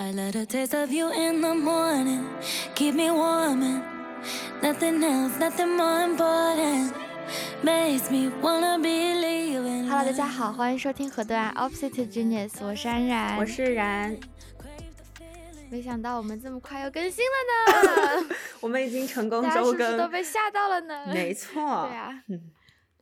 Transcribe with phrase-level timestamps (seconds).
[0.00, 2.24] I let a taste of you in the morning,
[2.76, 3.82] keep me warm and
[4.62, 6.94] nothing else, nothing more important
[7.64, 9.88] makes me wanna be leaving.
[9.88, 14.16] Hello，大家好，欢迎收听河段 Opposite Genius，我是安然，我是然。
[15.68, 21.06] 没想到我们这么快又更新了呢，我们已经成功周更，是是都被吓到了呢？
[21.12, 22.22] 没错，对啊，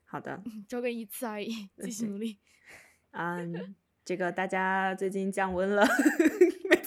[0.07, 2.39] 好的，周更一次而已，继续努力。
[3.13, 5.87] 嗯，这个大家最近降温了。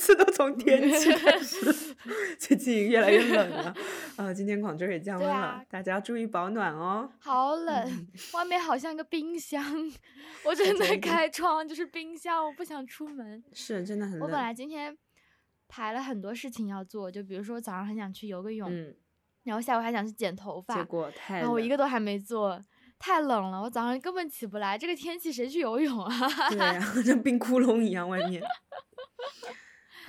[0.10, 1.96] 次都从天气开 始，
[2.39, 3.75] 最近越来越冷了。
[4.18, 7.07] 呃，今天广州也降温了，大家要注意保暖哦。
[7.20, 9.64] 好冷，外面好像个冰箱，
[10.43, 13.43] 我正在开窗，就是冰箱，我不想出门。
[13.54, 14.21] 是，真的很冷。
[14.21, 14.97] 我本来今天
[15.68, 18.68] 排了很多事情要做，就比如说早上很想去游个泳，
[19.44, 21.39] 然后下午还想去剪头发，结果太……
[21.39, 22.60] 然后我一个都还没做，
[22.97, 24.75] 太冷了，我早上根本起不来。
[24.75, 26.30] 这个天气谁去游泳啊？
[26.50, 28.41] 对呀， 像冰窟窿一样，外面。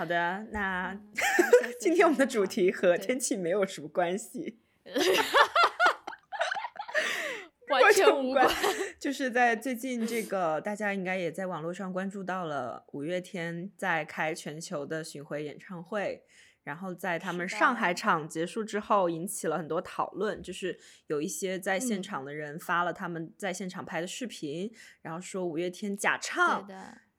[0.00, 0.98] 好的，那
[1.78, 4.59] 今天我们的主题和天气没有什么关系，
[7.68, 8.48] 完全无关。
[8.98, 16.24] 就是在最近，这个大家应该也在网络上关注到了，五月天在开全球的巡回演唱会，
[16.64, 26.66] 然后在他们上海场结束之后，引起了很多讨论，就是有一些在现场的人发了他们在现场拍的视频，然后说五月天假唱。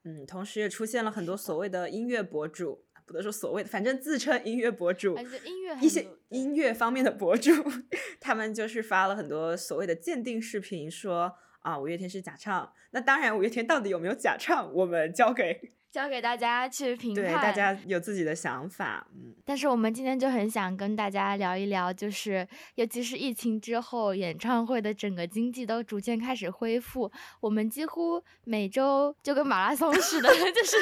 [0.03, 7.51] 嗯，同时也出现了很多所谓的音乐博主，不能说所谓的，反正自称音乐博主，音乐一些音乐方面的博主，
[8.19, 12.73] 他们就是发了很多所谓的鉴定视频，说啊五月天是假唱。
[12.91, 15.73] 那当然，五月天到底有没有假唱，我们交给。
[15.91, 19.35] 交给大家去评判，对大家有自己的想法，嗯。
[19.43, 30.77] 但是我们今天就很想跟大家聊一聊，就是尤其是疫情之后，演唱会的整个经济都逐渐开始恢复，我们几乎每周就跟马拉松似的， 就是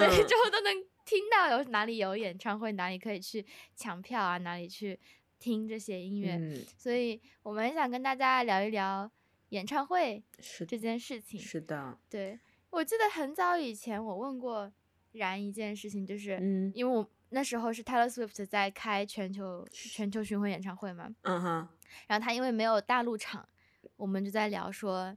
[0.00, 0.72] 每周都能
[1.04, 3.44] 听到有哪里有演唱会，哪里可以去
[3.76, 4.98] 抢票啊，哪里去
[5.38, 6.40] 听这些音乐。
[6.78, 9.10] 所以我们想跟大家聊一聊
[9.50, 10.24] 演唱会
[10.66, 11.38] 这件事情。
[11.38, 12.38] 是的，对。
[12.70, 14.70] 我记得很早以前，我问过
[15.12, 21.68] 然一件事情，就是，嗯，因为我那时候是 Taylor Swift 在开全球全球巡回演唱会嘛，嗯哼，
[22.06, 23.48] 然后他因为没有大陆场，
[23.96, 25.16] 我们就在聊说，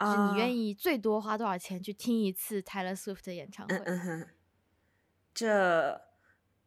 [0.00, 3.76] 就是你愿意最多花多少钱去听一次 Taylor Swift 的演唱会？
[3.84, 4.26] 嗯哼，
[5.34, 6.00] 这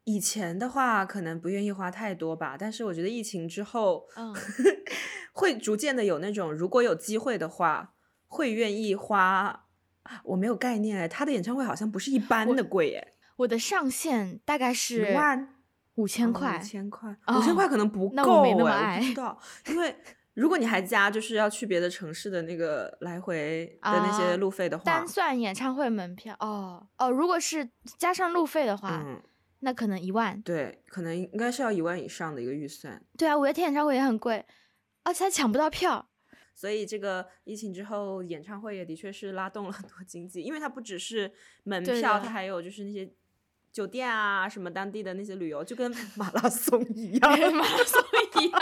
[0.03, 4.33] 以前的话可能不愿意花太多吧，但是我觉得疫情之后，嗯，
[5.33, 7.95] 会逐渐的有那种如果有机会的话，
[8.27, 9.67] 会愿意花。
[10.23, 13.07] 我没有概念哎，他的演唱会好像不是一般的贵哎。
[13.37, 15.15] 我的上限大概是
[15.95, 19.39] 五千块，五千块，五千块可能不够哎，我不知道。
[19.67, 19.95] 因为
[20.33, 29.03] 如果你还加就是要去别的城市的那个来回的那些路费的话，单算演唱会门票哦哦，如果是加上路费的话，
[29.59, 30.41] 那可能一万。
[30.41, 33.01] 对，可能应该是要一万以上的一个预算。
[33.17, 34.45] 对啊，五月天演唱会也很贵，
[35.03, 36.07] 而且还抢不到票。
[36.53, 41.31] 所以这个疫情之后，演唱会也的确是拉动了很多经济，因为它不只是
[41.63, 43.09] 门票，它还有就是那些
[43.71, 48.03] 酒店啊，什么当地的那些旅游，就跟 马拉松一样，马拉松
[48.41, 48.61] 一样。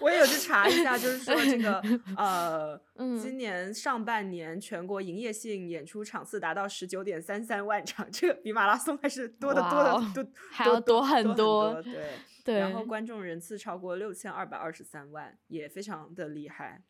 [0.00, 1.82] 我也有去查一下，就是说这个
[2.16, 2.80] 呃，
[3.20, 11.82] 今年上半年全国营业性演出场次达到十九点三三万场，这个比马拉松还是多的多的多，还要多很多。
[11.82, 11.92] 对
[12.48, 16.82] 对，然后观众人次超过六千二百二十三万，也非常的厉害。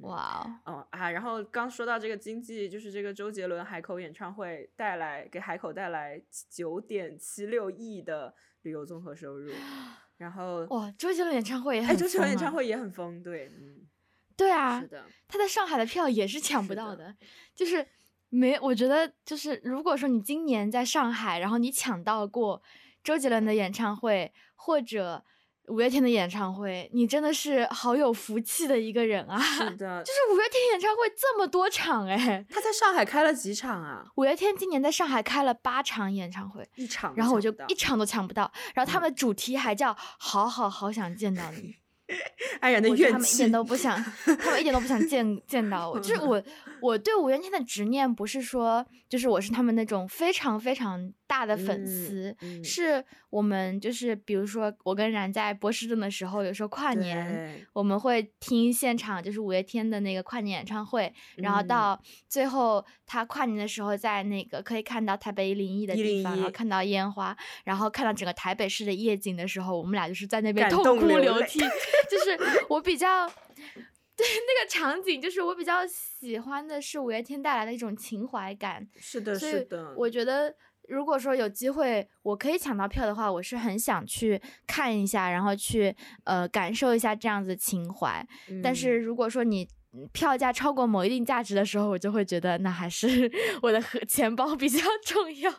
[0.00, 1.10] 哇哦啊！
[1.10, 9.50] 然后刚说到这个经济，就是这个周杰伦海口演唱会带来给海口带来九点七六亿的旅游综合收入。
[10.18, 13.86] 然后哇，周杰伦演唱会也很哎，周杰伦演唱会也很疯，对，嗯，
[14.36, 17.16] 对啊，是的，他在上海的票也是抢不到的，
[17.54, 17.86] 就是
[18.28, 22.62] 没，我觉得就是如果说你今年在上海，然后你抢到过
[23.06, 25.22] 周杰伦的演唱会或者。
[25.68, 29.36] 五月天的演唱会，你真的是好有福气的一个人啊！
[29.36, 32.16] 是 的，就是五月天演唱会这么多场哎，
[32.48, 34.04] 他在上海开了几场啊？
[34.14, 38.48] 五月天今年在上海开了八场演唱会，一场，然后我就一场都抢不到。
[38.76, 41.74] 然后他们的主题还叫“好好好想见到你”，
[42.62, 44.00] 爱人的怨气，他们一点都不想，
[44.38, 45.98] 他们一点都不想见见到我。
[45.98, 46.40] 就是我，
[46.86, 51.12] 我对五月天的执念不是说，就是我是他们那种非常非常。
[51.28, 62.00] 大的粉丝是我们，就是比如说我跟然在波士顿的时候，有时候跨年我们会听现场，就是五月天的那个跨年演唱会，然后到。
[62.28, 71.58] 最后他跨年的时候，在那个可以看到台北一零一的地方，然后看到烟花，然后看到整个台北市的夜景的时候，我们俩就是在那边痛哭流涕，
[72.08, 73.28] 就是我比较
[74.16, 80.54] 对那个场景，就是我比较喜欢的是五月天带来的一种情怀感，是的，是的，我觉得。
[80.88, 85.92] 如果说有机会我可以抢到票的话，我是很想去看一下，然后去
[86.22, 88.24] 呃感受一下这样子情怀。
[88.62, 89.68] 但是如果说你
[90.12, 93.28] 票价超过某一定价值的时候，我就会觉得那还是
[93.62, 95.52] 我的钱包比较重要，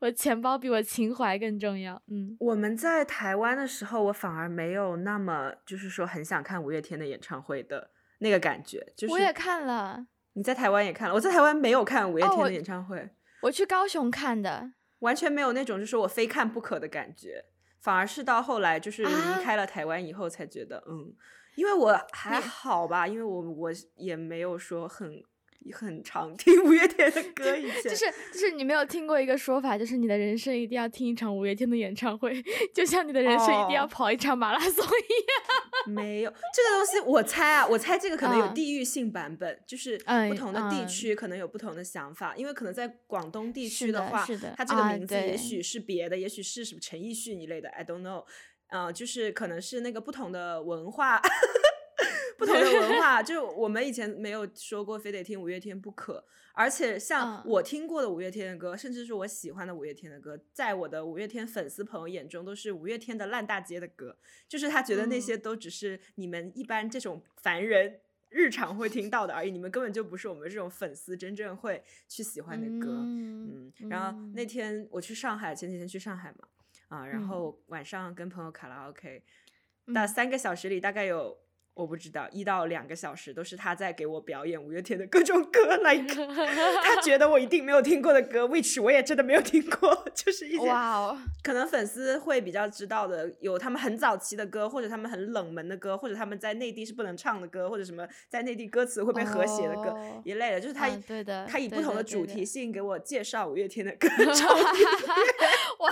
[0.00, 2.00] 我钱包比我情怀更重要。
[2.08, 8.86] 嗯，我们在台湾的时候，我反而没有那么就是说很想看五月天的演唱会的那个感觉。
[8.96, 13.10] 就是我也看了，你在台湾也看了，我在台湾没有看五月天的演唱会。
[13.42, 17.44] 我去高雄看的，完全没有那种就是我非看不可的感觉，
[17.80, 21.14] 反而是到后来就是离开了台湾以后才觉得，嗯，
[21.56, 25.22] 因为我还好吧，因为我我也没有说很。
[25.72, 32.42] 很常 听五月天的歌，以前就是就是你没有听过一个说法，就是你的人生一定要听一场五月天的演唱会，
[32.74, 34.94] 就像你的人生一定要跑一场马拉松一样。
[35.86, 44.26] 没有这个东西，我猜啊，我猜这个可能有地域性版本，就是不同的地区可能有不同的想法，因为可能在广东地区的话，
[44.56, 48.24] 它这个名字也许是别的，也许是什么陈奕迅一类的，I don't know，
[48.68, 51.20] 嗯，就是可能是那个不同的文化。
[52.38, 64.16] 不同的文化， 就我们以前没有说过非得听五月天不可，而且像我听过的五月天的歌，甚至是我喜欢的五月天的歌，在我的五月天粉丝朋友眼中都是五月天的烂大街的歌，
[64.48, 72.92] 就是他觉得那些都只是你们一般这种凡人日常会听到的而已，你们根本就不是我们这种粉丝真正会去喜欢的歌。
[72.92, 76.48] 嗯，然后那天我去上海，前几天去上海嘛，
[76.88, 79.22] 啊，然后晚上跟朋友卡拉 OK，
[79.86, 81.43] 那三个小时里大概有。
[81.74, 86.14] 我不知道，一到两个小时都是他在给我表演五月天的各种歌，like
[86.84, 90.70] 他觉得我一定没有听过的歌，which 我也真的没有听过， 就是一些
[91.42, 104.06] 可能粉丝会比较知道的，有他们很早期的歌，或者他们很冷门的歌，或者他们在内地是不能唱的歌，或者什么在内地歌词会被和谐的歌一类的，就是他对的，他以不同的主题性给我介绍五月天的歌。
[105.80, 105.90] 哇，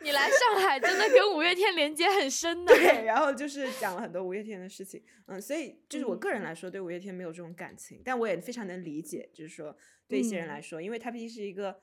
[0.00, 2.74] 你来上海真的跟五月天连接很深的。
[2.74, 5.02] 对，然后就是讲了很多五月天的事情。
[5.30, 9.76] 嗯，所以就是我个人来说，对五月天没有这种感情，但我也非常能理解，就是说
[10.06, 11.80] 对一些人来说，因为他毕竟是一个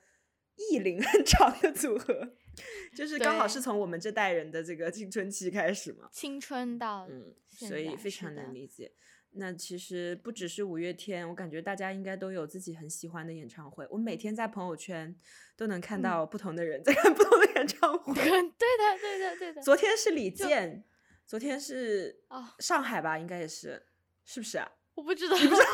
[0.56, 2.34] 艺龄很长的组合，
[2.92, 8.90] 就是刚好是从我们这代人的这个青春期开始嘛，青春到嗯，所以非常能理解。
[9.38, 13.86] 那其实不只是五月天，我感觉大家应该都有自己很喜欢的演唱会。
[13.90, 15.14] 我每天在朋友圈
[15.56, 18.12] 都能看到不同的人在看不同的演唱会。
[18.18, 19.62] 对的，对的，对的。
[19.62, 20.84] 昨天是李健。
[21.26, 22.22] 昨天是
[22.60, 23.86] 上海吧，应该也是，
[24.24, 24.68] 是不是啊？
[24.94, 25.66] 我不知道，你不知道？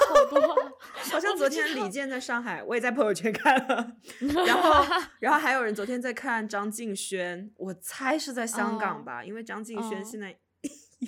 [1.12, 3.96] 好 像昨天李健在上海，我也在朋友圈看了。
[4.46, 4.84] 然后，
[5.20, 10.36] 然后还有人昨天在看张敬轩，我猜是在香港吧，因为张敬轩现在。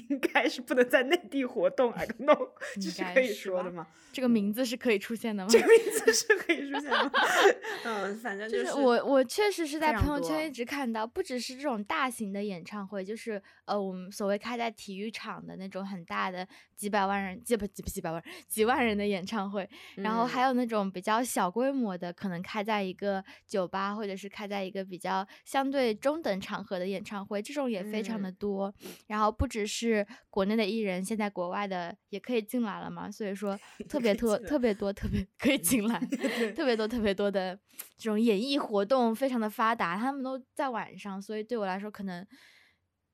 [0.08, 3.86] 应该是不能在内地活动，I don't know，这是可以说的吗？
[4.12, 5.48] 这个名字是可以出现的吗？
[5.48, 7.12] 这个名字是可以出现的。
[7.84, 16.46] 嗯，反正就是我，我确实是在朋友圈一直看到，不只是这种大型的演唱会，就是呃，我们所谓开在体育场的那种很大的
[16.76, 28.74] 几百万人，几不几不几百万几万人的演唱会，然后还有那种比较小规模的，可能开在一个酒吧或者是开在一个比较相对中等场合的演唱会，这种也非常的多。
[29.06, 29.83] 然后不只是。
[29.88, 33.10] 是国内的艺人，现在国外的也可以进来了嘛？
[33.10, 33.58] 所以说
[33.88, 36.00] 特别特特别多，特别可以进来，
[36.56, 37.58] 特别多特别多的
[37.96, 42.26] 这种演艺活动非常的发达，他们都在晚上，所以对我来说可能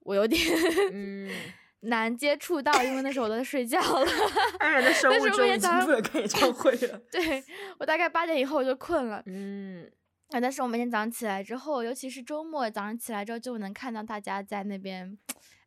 [0.00, 0.40] 我有点
[1.84, 4.06] 难接触到，因为那时候我都在睡觉了。
[4.60, 7.00] 安然的生物钟已经不能看演唱会了。
[7.10, 7.42] 对
[7.78, 9.22] 我大概八点以后我就困了。
[9.24, 9.90] 嗯，
[10.28, 15.16] 啊，但是我每天早上起来之后，尤其是周末早上起来之后，就能看到大家在那边。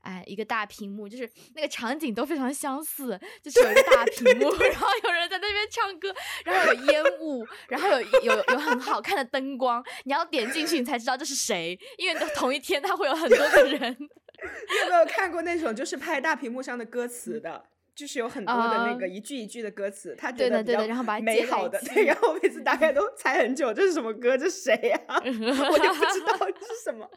[0.03, 6.13] 哎，一个大屏幕，就是那个场景都非常相似，就是有一个大屏幕，然后有人在那边唱歌，
[6.45, 13.98] 然后有烟雾，然后有有有很好看的灯光，你要点进去你才知道这是谁，因为同一天他会有很多个人。
[14.43, 17.63] 你有没有看过那种就是拍大屏幕上的歌词的，
[17.95, 20.86] 就是有很多的那个一句一句的歌词，他觉得比较
[21.22, 24.38] 美好的，对，然后每次 大概都猜很久，这是什么歌？
[24.38, 25.00] 这谁呀？
[25.15, 27.10] 我就不知道这是什么。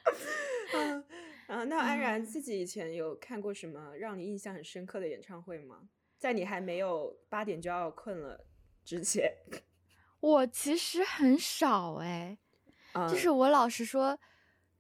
[0.74, 1.04] 嗯。
[1.46, 5.88] 啊，那安然自己以前有看过什么让你印象很深刻的演唱会吗？
[6.18, 8.46] 在你还没有八点就要困了
[8.84, 9.32] 之前，
[10.20, 12.38] 我其实很少哎，
[13.08, 14.18] 就是我老实说，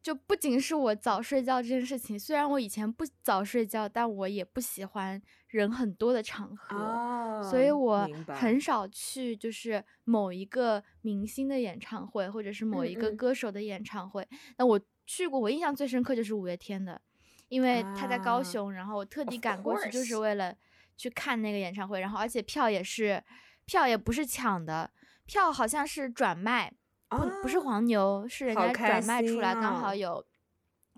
[0.02, 14.26] 就不仅是我早睡觉这件事情，虽然我以前不早睡觉，但我也不喜欢人很多的场合，所以我很少去就是某一个明星的演唱会，或者是某一个歌手的演唱会，
[14.58, 14.80] 那我。
[15.06, 17.00] 去过，我印象最深刻就是五月天的，
[17.48, 20.54] 因为他在高雄，然后我特地赶过去，就是为了
[20.96, 22.00] 去看那个演唱会。
[22.00, 23.22] 然后而且票也是，
[23.64, 24.90] 票也不是抢的，
[25.24, 26.72] 票好像是转卖，
[27.08, 30.24] 不不是黄牛，是人家转卖出来，刚好啊有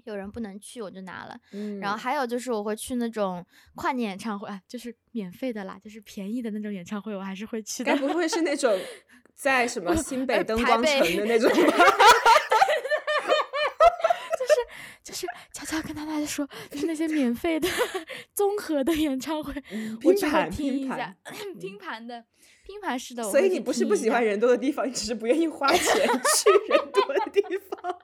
[0.04, 1.38] 有人不能去，我就拿了。
[1.52, 7.98] 嗯然后还有就是我会去那种跨年演唱会，啊就是免费的啦，就是便宜的那种演唱会，我还是会去的该。
[7.98, 8.74] 不会是那种
[9.34, 11.76] 在什么新北呃灯光城的那种吧？
[15.08, 17.66] 就是悄悄跟大家说，就是那些免费的
[18.34, 21.16] 综合的演唱会，嗯我只会听一下
[21.58, 22.22] 拼盘的，
[22.62, 23.22] 拼盘式的。
[23.22, 27.98] 所以你不是不喜欢人多的地方，你只是不愿意花钱 去人多的地方。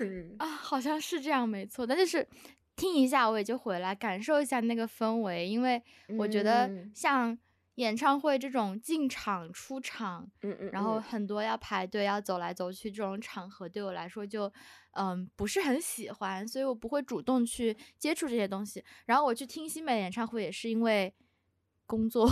[0.00, 1.86] 嗯啊，好像是这样，没错。
[1.86, 2.28] 但就是
[2.76, 5.82] 听一下，我也就回来感受一下那个氛围，因为
[6.18, 7.36] 我觉得嗯像
[7.78, 14.52] 演唱会这种进场、出场，嗯嗯，然后嗯很多要排队、要走来走去这种场合，对我来说就
[14.94, 18.84] 嗯不是很喜欢，所以我不会主动去接触这些东西。
[19.06, 21.14] 然后我去听新美演唱会也是因为
[21.86, 22.28] 工作。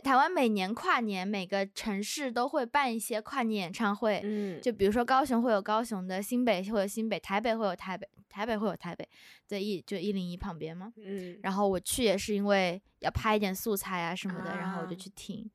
[0.00, 9.08] 台湾每年跨年，每个城市都会办一些跨年演唱会，嗯，就比如说高雄会有高雄的，新北会有新北，台北会有台北，台北会有台北，
[9.46, 10.92] 在一就一零一旁边嘛。
[10.96, 15.50] 嗯，然后我去也是因为要拍一点素材啊什么的，然后我就啊去听。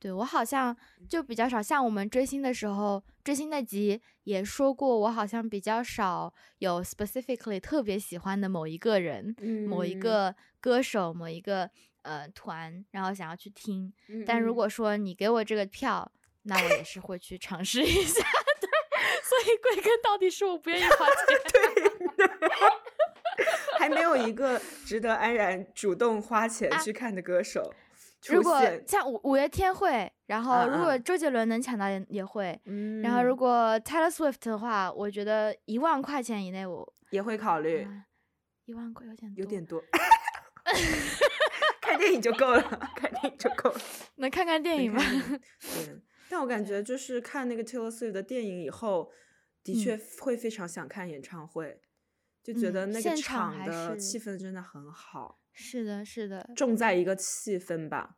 [0.00, 0.76] 对我好像
[1.08, 9.34] 就比较少，像我们追星的时候，追星那集也说过，我好像比较少有 specifically 特别喜欢的某一个人、
[9.68, 11.68] 某一嗯个歌手、某一个
[12.02, 13.92] 呃团，然后想要去听。
[14.08, 16.10] 嗯，但如嗯果说你给我这个票，
[16.42, 18.68] 那我也是会去尝试一下的。
[19.22, 21.14] 所以归根到底是我不愿意花钱。
[21.52, 22.28] 对
[23.78, 27.72] 还没有一个值得安然主动花钱啊去看的歌手
[28.20, 38.06] 出如果，像五五月天会，然后如果周杰伦能抢到也也会，嗯，然后如果 Taylor Swift 的话，我觉得一万块钱以内我也会考虑，啊
[38.64, 39.80] 一万块有点多有点多，
[41.88, 42.62] 看电影就够了，
[42.96, 43.80] 看电影就够了。
[44.16, 45.02] 能看看电影吗？
[45.60, 49.10] 对，但我感觉就是看那个 Taylor Swift 的电影以后，
[49.64, 51.80] 的确会非常想看演唱会，
[52.42, 58.16] 就觉嗯得那个场的气氛真的很好，是的，是的，重在一个气氛吧。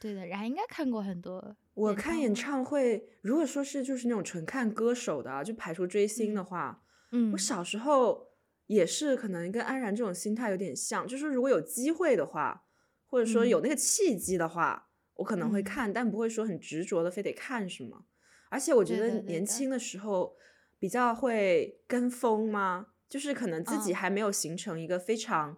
[0.00, 0.26] 对的。
[0.26, 1.56] 然后应该看过很多。
[1.74, 6.82] 我看演，唱会，如果说是就是那种纯看歌手的啊，就排除追星的嗯话，
[7.12, 8.28] 嗯我，小时候
[8.66, 12.64] 也是可能跟安然这种心态有点像，就是如果有机会的话，
[13.12, 18.06] 或者说有嗯那个契机的话，我可能会嗯看，但不会说很执着的非得看什么。
[18.48, 20.34] 而且我觉得年轻的时候
[20.78, 22.86] 比较会跟风吗？
[23.10, 25.54] 就是可能自己嗯还没有形成一个非常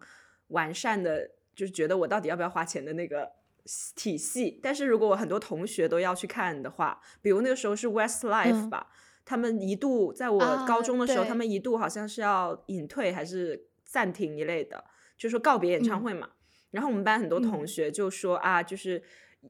[0.48, 3.30] 完善的，就是觉得我到底要不要花钱的那个
[3.94, 4.58] 体系。
[4.60, 8.88] 但是如果我很多同学都要去看的话，比如那个时候是 Westlife 嗯吧，
[9.24, 14.82] 他们一度在我高啊中的时候，他们一度好像是要隐退还是暂停一类的，
[15.16, 16.30] 就是说告别演唱嗯会嘛。
[16.74, 19.00] 然后我们班很多同嗯学就说、啊，就是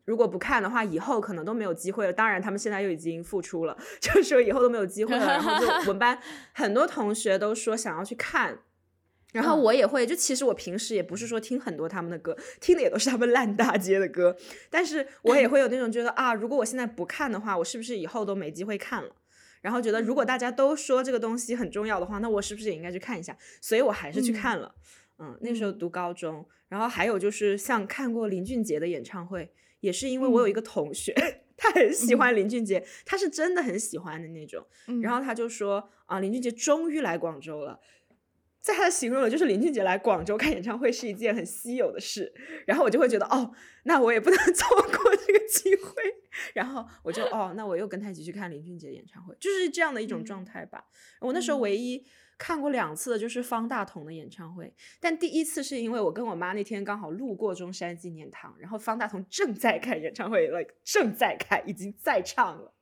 [0.05, 2.13] 如果不看的话，以后可能都没有机会了。
[2.13, 5.25] 当然，他们现在又已经复出了， 就是说以后都没有机会了。
[5.25, 6.19] 然后就我们班
[6.53, 8.59] 很多同学都说想要去看。
[9.33, 14.37] 然后嗯我也会，就其实我平时也不是说听很多他们的歌，听的也都是他们烂大街的歌，
[14.71, 19.11] 但是我也会有那种觉得啊，如果我现在不看的话，我是不是以后都没机会看了？
[19.61, 23.35] 然后觉得如果大家都说这个东西很重要的话，那我是不是也应该去看一下？
[23.63, 24.73] 所以我还是去嗯看了。
[24.77, 24.83] 嗯，
[25.41, 25.79] 那时候嗯。
[25.79, 30.55] 读高中，然后还有就是像看过林俊杰的演唱会，也是因为我有一嗯。
[30.55, 31.15] 个同学，
[31.57, 34.67] 他很喜欢林俊杰，他是真的很喜欢的那种。
[34.87, 37.81] 嗯然后他就说啊，林俊杰终于来广州了。
[38.61, 42.33] 在他的形容里就是林俊杰来广州看演唱会是一件很稀有的事，
[42.67, 43.53] 然后我就会觉得哦，
[43.83, 46.03] 那我也不能 错过这个机会，
[46.55, 50.45] 然后我就哦，那我又跟他一起去看林俊杰演唱会，就是这样的一种状嗯。
[50.47, 50.83] 态吧。
[51.21, 51.61] 我那时候嗯。
[51.61, 62.73] 唯一看过两次的就是方大同的演唱会，但第一次是因为我跟我妈那天刚好路过中山纪念堂，然后方大同正在开演唱会，like 正在开，已经在唱了，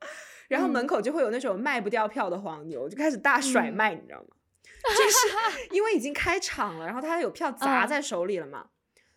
[0.48, 0.86] 然后门嗯。
[0.86, 3.74] 口就会有那种卖不掉票的黄牛，就开始大甩嗯。
[3.74, 4.36] 卖，你知道吗？
[4.96, 7.88] 就是 因为已经开场了，然后他有票砸嗯。
[7.88, 8.66] 在手里了嘛，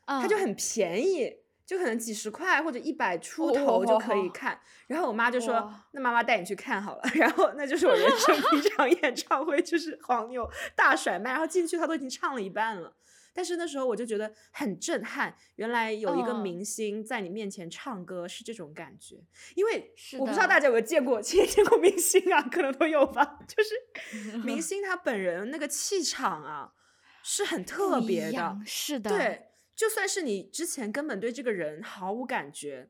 [0.06, 1.34] 他就嗯很便宜，
[1.66, 4.60] 就可能几十块或者一百出哦头就可以哦看。
[4.88, 12.96] 然后我妈就说哇：“那妈妈带你去看好了。” 然后那就是我人生 第一场演唱会，就是黄牛大甩卖，然后进去他都已经唱了一半了。
[13.38, 19.18] 但是那时候我就觉得很震撼，原来有一个嗯明星在你面前唱歌是这种感觉。
[19.56, 23.40] 因为我不知道大家有没有见过， 其实见过明星啊，可能都有吧。
[23.46, 26.72] 就是明星他本人那个气场啊，
[27.24, 28.58] 是很特别的。
[28.66, 32.90] 是的，对，就算是你之前根本对这个人毫无感觉，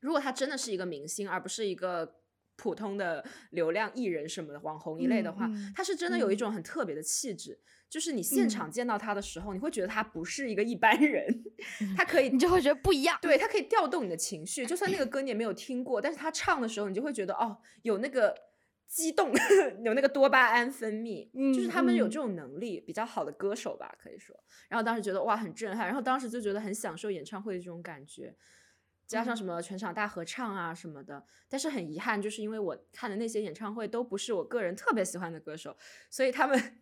[0.00, 2.16] 如果他真的是一个明星，而不是一个
[2.56, 7.58] 普通的流量艺人什么的网红一类的话，他是真的有一种很特别的气质。
[7.88, 11.44] 就是你现场见到他的时候，你会觉得他不是一个一般人，
[11.96, 13.16] 他可以，你就会觉得不一样。
[13.22, 18.34] 对他可以调动你的情绪，就算那个歌你也没有听过，但是他唱的时候，你就会觉得哦，有那个
[18.86, 19.32] 激动，
[19.84, 24.38] 有那个多巴胺分泌，就是他们有这种能力，比较好的歌手吧，可以说。
[24.68, 28.34] 然后当时觉得哇，很震撼，然后当时就觉得很享受演唱会的这种感觉，
[29.06, 31.24] 加上什么全场大合唱啊什么的。
[31.48, 35.76] 但是很遗憾，就是因为我看的那些演唱会都不是我个人特别喜欢的歌手，
[36.10, 36.78] 所以他们。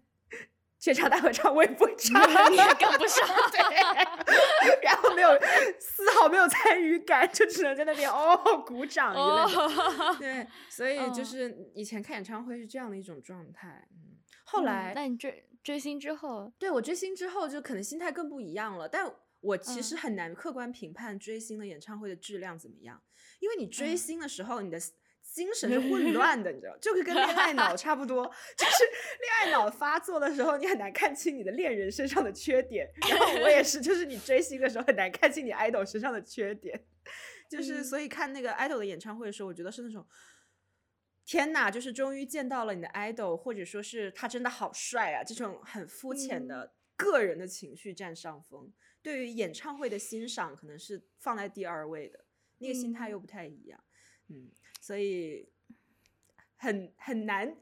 [0.84, 2.20] 全场大合唱我也不会唱，
[2.52, 5.30] 你也跟不上， 对， 然后没有
[5.80, 8.36] 丝毫没有参与感，就只能在那边哦
[8.66, 9.74] 鼓掌一类
[10.20, 19.10] 对，所以就是以前看演唱会是这样的一种状态，嗯，后来那你追追星之后，对我追星之后就可能心态更不一样了，但
[19.40, 23.00] 我其实很难客观评判追星的演唱会的质量怎么样，
[23.40, 24.78] 因为你追星的时候你的。
[25.34, 28.24] 精神是混乱的，你知道，就是跟恋爱脑差不多。
[28.56, 28.84] 就是
[29.20, 32.88] 恋爱脑发作的时候，你很难看清你的恋人身上的缺点。
[33.10, 36.80] 然后我也是，就是你追星的时候很难看清你 idol 身上的缺点。
[37.50, 40.06] 就是所以看那个 idol 的演唱会的时候，我觉得是那种
[41.26, 48.72] 天呐，就是终于见到了你的 idol，或者说是他真的好帅啊，这种很肤浅的个人的情绪占上风。
[49.02, 52.24] 对于演唱会的欣赏，可能是放在第二位的，
[52.58, 53.80] 那个心态又不太一样。
[53.80, 53.90] 嗯。
[54.80, 55.48] 所以
[56.56, 57.54] 很很难，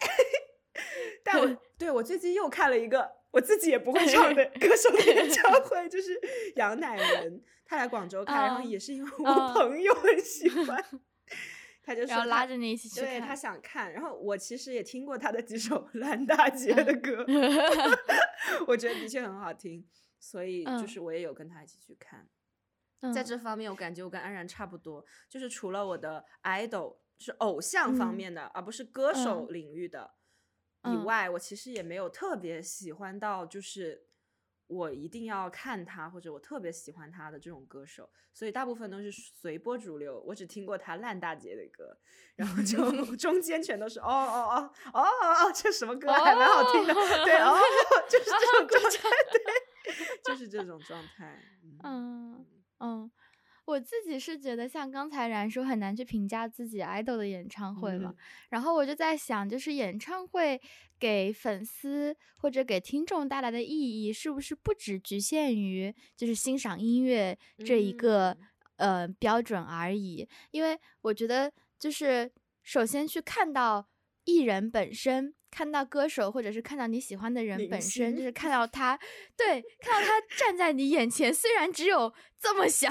[1.24, 6.20] 但我 对我最近又看了一个我自己也不会唱的 歌手演唱会，就是
[6.56, 10.84] 杨乃文，他来广州开，然后也是因为我朋友很喜欢，
[11.82, 17.24] 他就说拉着你一起去，对他想看，然后我其实也听过他的几首烂大街的歌，
[18.66, 19.84] 我觉得的确很好听，
[20.20, 22.28] 所以就是我也有跟他一起去看，
[23.10, 26.98] 在这方面我感觉我跟安然差不多，就是除了我的 idol。
[27.18, 30.12] 是偶像方面的，而不是歌手领域的
[30.86, 34.08] 以外，我其实也没有特别喜欢到，就是
[34.66, 40.20] 我一定要看他或者我特别喜欢他的这种歌手，所以大部分都是随波逐流。
[40.26, 41.96] 我只听过他烂大街的歌，
[42.34, 42.80] 然后就
[43.14, 46.92] 中间全都是哦哦哦哦哦哦，这什么歌还蛮好听的，
[47.24, 47.54] 对哦，
[48.10, 49.42] 就是这种状态，对，
[50.24, 51.40] 就是这种状态，
[51.84, 52.44] 嗯
[52.82, 53.10] 嗯。
[53.64, 58.12] 我自己是觉得，像刚才然叔很难去评价自己 idol 的演唱会嘛，
[58.50, 60.60] 然后我就在想，就是演唱会
[60.98, 68.36] 给粉丝或者给听众带来的意义，是不是不只局限于就是欣赏音乐这一个
[68.78, 70.28] 呃标准而已？
[70.50, 72.28] 因为我觉得，就是
[72.64, 73.86] 首先去看到
[74.24, 75.34] 艺人本身。
[75.54, 78.98] 看到歌手，或者是看到你喜欢的人本身，就是看到他，
[79.36, 82.88] 对，看到他站在你眼前，虽然只有这么小，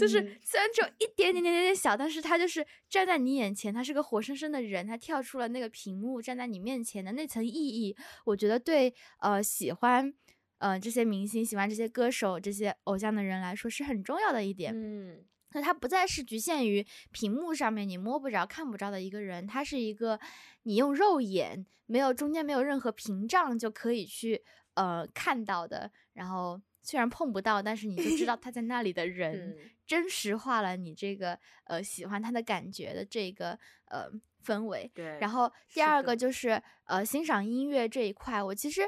[0.00, 10.12] 就是虽然只有一点点点点点小，但是他就是站在你眼前，他是个活生生的人，他跳出了那个屏幕，站在你面前的那层意义，我觉得对，呃，喜欢，
[10.58, 15.24] 呃，这些明星，喜欢这些歌手，这些偶像的人来说是很重要的一点，嗯。
[15.54, 20.18] 那他不再是局限于屏幕上面你摸不着、看不着的一个人，他是一个
[20.62, 24.42] 你用肉眼没有中间没有任何屏障就可以去
[24.74, 25.90] 呃看到的。
[26.14, 34.10] 然后虽然碰不到，但是你就知道他在那里的 人，真实化了你这个呃喜欢他的感觉的这个呃
[34.44, 34.90] 氛围。
[34.94, 35.18] 对。
[35.20, 38.82] 然后第二个就是呃欣赏音乐这一块，我其实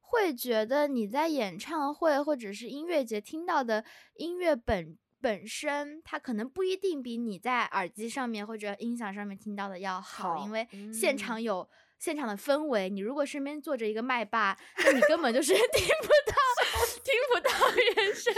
[0.00, 3.84] 会觉得你在演唱会或者是音乐节听到的
[4.16, 4.98] 音乐本。
[5.20, 12.88] 本身它可能不一定比你在耳机上面或者音响上面听到的要好，因为现场有现场的氛围。
[12.88, 16.36] 你如果身边坐着一个麦霸，那你根本就是 听不到，
[17.02, 17.50] 听不到
[17.96, 18.32] 原声，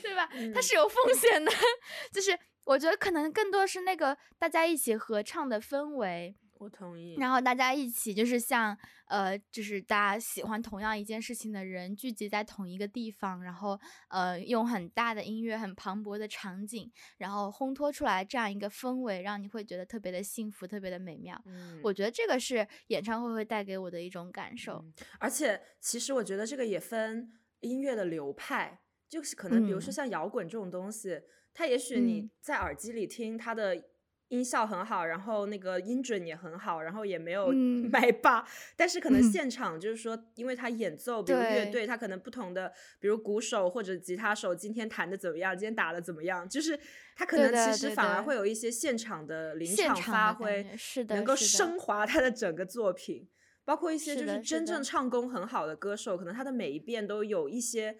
[0.00, 0.28] 对吧？
[0.54, 1.52] 它是有风险的。
[2.12, 6.34] 就是我觉得可能更多是那个大家一起合唱的氛围。
[6.62, 7.16] 我同意。
[7.18, 21.40] 然后大家一起就是像呃，就是大家喜欢同样一件事情的人聚集在同一个地方，然后呃，用很大的音乐、很磅礴的场景，然后烘托出来这样一个氛围，让你会觉得特别的幸福、特别的美妙。
[21.46, 24.84] 嗯，我觉得这个是演唱会会带给我的一种感受。
[25.18, 31.20] 而且其实我觉得这个也分音乐的流派，就是可能比如说像摇滚这种东西，
[31.52, 33.91] 它也许你在耳机里听它的。
[34.32, 37.52] 音效很好，然后那个音准也很好，然后也没有
[37.92, 38.42] 麦霸，
[38.74, 46.78] 但是可能现场就是说，因为他演奏，比如乐队，他可能不同的，比如鼓手或者吉他手今天弹的怎么样，今天打的怎么样，就是
[47.14, 53.28] 他可能其实反而会有一些现场的临场发挥，是的，能够升华他的整个作品，
[53.66, 57.98] 包括一些就是真正唱功很好的歌手，可能他的每一遍都有一些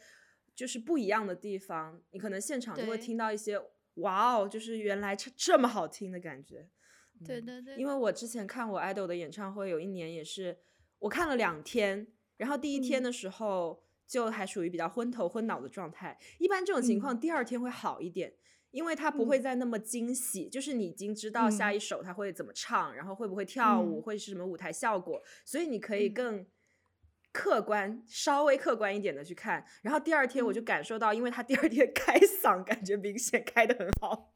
[0.54, 3.60] 就是不一样的地方，你可能现场就会听到一些。
[3.96, 6.68] 哇哦，就是原来这这么好听的感觉，
[7.26, 7.94] 对对对，因为。
[7.94, 10.59] 我之前看我 idol 的演唱会，有一年也是
[10.98, 12.07] 我看了两天，
[12.38, 16.18] 然后第一天的时候就还属于比较昏头昏脑的状态。
[16.38, 18.33] 一般这种情况第二天会好一点，
[18.70, 26.46] 因为他不会再那么惊喜，就是你已经知道下一首他会怎么唱，然后会不会跳舞，会是什么舞台效果，所以你可以更。
[27.32, 34.32] 客观，稍微客观一点的去看，然后第二天我就感受到，因为他第二天 开嗓感觉明显开的很好，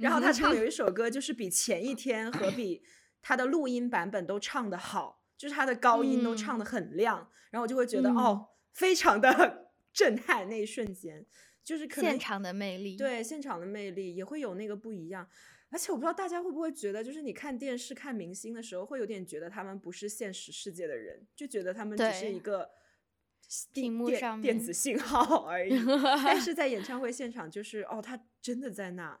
[0.00, 0.70] 然后他唱有一。
[0.76, 2.82] 首歌就是比前一天和比
[3.22, 11.24] 他的录音版本都唱的好，就是他的高音都唱的很亮，然后我就会觉得哦，非常的 震撼那一瞬间，
[11.64, 15.26] 就是现场的魅力，对现场的魅力也会有那个不一样。
[15.70, 22.70] 而且我不知道大家会不会觉得，就是你看电视看明星的时候，会有点觉得他们不是现实世界的人，就觉得他们只是一个
[23.72, 25.76] 屏幕上电子信号而已。
[26.24, 29.20] 但是 在演唱会现场，就是哦，他真的在那。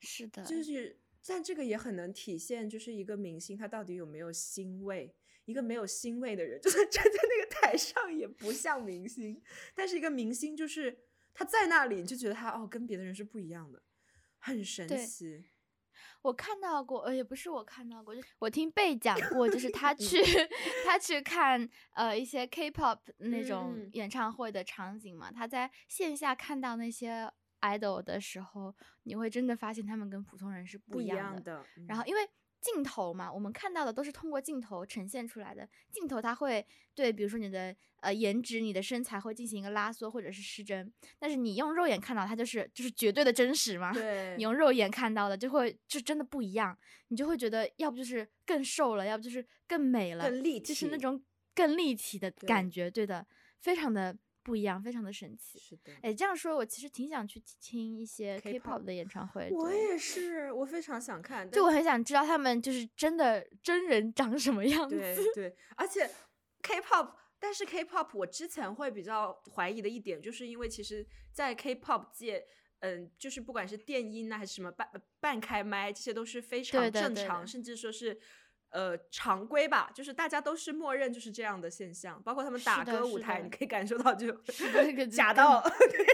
[0.00, 5.14] 是的，就是，但这个也很能体现，就是一个明星他到底有没有欣慰。
[5.44, 9.42] 一个没有欣慰的人，就算站在那个台上也不像明星。
[9.74, 10.94] 但是一个明星，就是
[11.32, 13.82] 他在那里，你就觉得他哦，跟别的人是不一样的。
[14.38, 15.44] 很神奇，
[16.22, 20.18] 我看到过，呃，也不是我看到过，就我听贝讲过，就是他去
[20.86, 28.74] 他去看呃一些 K-pop 那种演唱会的场景嘛，他在线下看到那些 idol 的时候，
[29.04, 31.64] 你会真的发现他们跟普通人是不一样的。
[31.86, 32.28] 然后因为。
[32.60, 35.68] 镜头嘛，我们看到的都是通过镜头呈现出来的。
[35.90, 40.92] 镜头它会对，比如说你的呃颜值、你的身材会进行一个拉缩或者是失真。
[41.18, 43.92] 但是你用肉眼看到它就是就是绝对的真实嘛。
[43.92, 44.34] 对。
[44.36, 46.76] 你用肉眼看到的就会就真的不一样，
[47.08, 51.22] 你就会觉得要不就是更瘦了，要不就是更美了，更立体，就是那种
[51.54, 52.90] 更立体的感觉。
[52.90, 53.26] 对的，
[53.60, 54.16] 非常的。
[54.42, 55.58] 不一样，非常的神奇。
[55.58, 59.48] 是的，哎，这样说，我其实挺想去听一些 K-pop 的演唱会。
[59.50, 61.50] 我也是，我非常想看。
[61.50, 64.96] 就我很想知道他们就是真的真人长什么样子。
[64.96, 66.08] 对对，而且
[66.62, 72.46] K-pop，但是 K-pop 我之前会比较怀疑的一点，就是因为其实，在 K-pop 界，
[72.80, 74.88] 嗯，就是不管是电音啊，还是什么半
[75.20, 78.18] 半开麦，这些都是非常正常，甚至说是。
[78.70, 84.30] 呃，常规吧，就是大家都是默认就是这样的现象，包括他们打歌舞台，你可以感受到就
[85.10, 85.62] 假到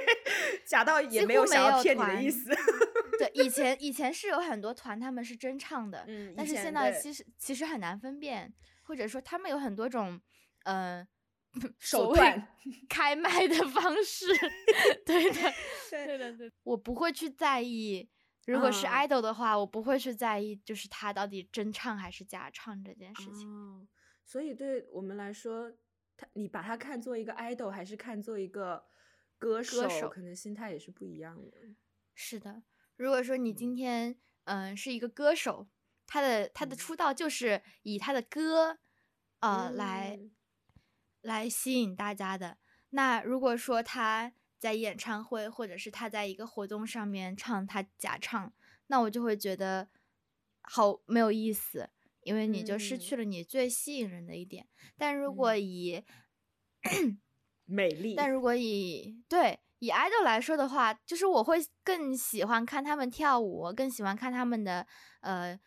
[0.65, 2.51] 假到也没有想要骗你的意思。
[3.19, 10.21] 对，以前 以前是有很多团他们是真唱的，嗯，但是现在其实其实很难分辨，或者说他们有很多种
[10.65, 11.07] 嗯
[11.79, 12.49] 手段
[12.89, 14.27] 开麦的方式。
[15.05, 15.53] 对的，
[15.91, 18.09] 对的，对，我不会去在意。
[18.47, 23.49] 如果是 idol 的话，我不会去在意，就是他到底真唱还是假唱这件事情。
[23.49, 23.87] 哦，
[24.25, 25.73] 所以对我们来说，
[26.17, 28.85] 他你把他看作一个 idol，还是看作一个
[29.39, 31.57] 歌手，可能心态也是不一样的。
[32.15, 32.63] 是的，
[32.97, 35.67] 如果说你今天嗯是一个歌手，
[36.07, 38.79] 他的他的出道就是以他的歌
[39.41, 40.21] 呃来
[41.23, 42.59] 来吸引大家的，
[42.91, 44.33] 那如果说他。
[44.65, 48.51] 在演唱会，或者是他在一个活动上面唱他假唱，
[48.87, 49.87] 那我就会觉得
[50.63, 51.91] 好没有意思，
[52.23, 54.67] 因为你就失去了你最吸引人的一点。
[54.97, 56.03] 但如果以
[57.67, 64.87] 美丽，但如果以对以 idol 来说的话，就是我会更喜欢看他们跳舞，更喜欢看他们的
[65.21, 65.61] 呃。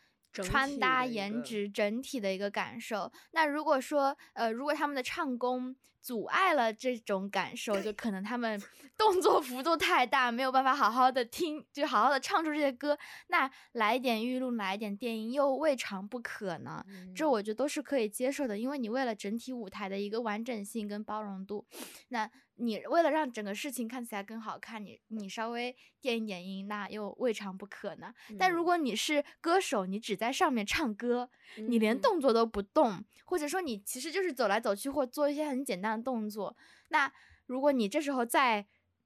[0.44, 3.12] 穿搭、颜值整体的一个感受。
[3.32, 8.62] 那如果说，呃，如果他们的唱功阻碍了这种感受，就可能他们
[8.98, 12.98] 动作幅度太大，没有办法好好的听，就好好的唱出这些歌。
[13.28, 16.84] 那来一点预录，来一点电音，又未尝不可呢。
[17.16, 21.66] 这我觉得都是可以接受的，因为你为了整体舞台的一个完整性跟包容度，
[22.10, 22.30] 那。
[22.60, 28.12] 你为了让整个事情看起来更好看，你你稍微垫一点音，那又未尝不可呢。
[28.40, 31.30] 但如果你是歌手，你只在上面唱歌，
[31.68, 36.58] 你连动作都不动，或者说你其实就是走来走去或做一些很简单的动作，
[36.89, 37.10] 那
[37.45, 38.65] 如果你这时候再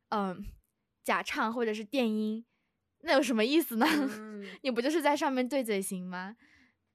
[0.09, 0.43] 嗯
[1.03, 2.43] 假唱或者是电音，
[3.01, 3.85] 那有什么意思呢？
[4.63, 6.37] 你不就是在上面对嘴型吗？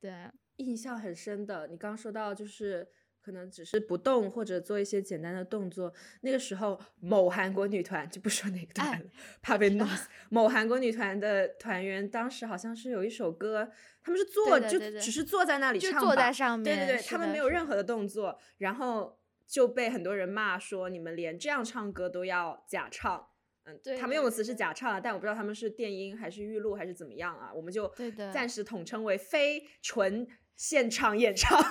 [0.00, 2.88] 对，印象很深的，你刚说到就是。
[3.26, 5.92] 可能只是不动或者做一些简单的动作。
[6.20, 9.10] 那个时候，某韩国女团就不说哪个团了，
[9.42, 10.08] 怕被弄死。
[10.30, 13.68] 某韩国女团的团员当时好像是有一首歌，
[14.00, 16.62] 他们是坐就只是坐在那里唱，坐在上面。
[16.62, 23.28] 对对对，他们没有任何的动作，然后就被很多人骂说你们连这样唱歌都要假唱。
[23.64, 27.50] 嗯，对，他们用的词是假唱啊，但我不知道他们是电音还是预录还是怎么样啊？
[27.52, 27.92] 我们就
[28.32, 31.60] 暂时统称为非纯现场演唱。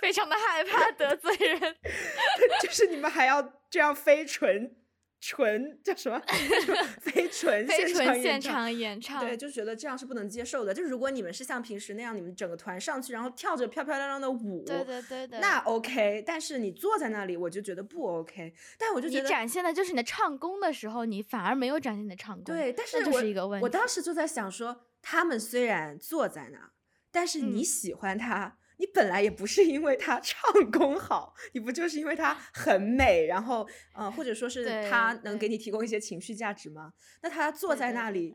[0.00, 1.76] 非常的害怕得罪人，
[2.62, 4.74] 就是你们还要这样非纯
[5.20, 6.20] 纯叫什么？
[7.00, 10.72] 非纯非纯现场演唱，对，就觉得这样是不能接受的。
[10.72, 16.22] 就如果你们是像平时那样，你们整个团上去，然后跳着漂漂亮亮的舞，对对对对，那 OK。
[16.26, 18.54] 但是你坐在那里，我就觉得不 OK。
[18.78, 22.44] 但我就觉得你展现的就是你的唱功的时候，你反而没有展现你的唱功。
[22.44, 23.64] 对，但是就是一个问题。
[23.64, 26.70] 我当时就在想说，他们虽然坐在那，
[27.10, 28.57] 但是你喜欢他。
[28.78, 36.92] 你本来也不是因为他唱功好，你不就是因为他很美，然后呃，或者说是他能给你提供一些情绪价值吗？
[37.22, 38.34] 那他坐在那里，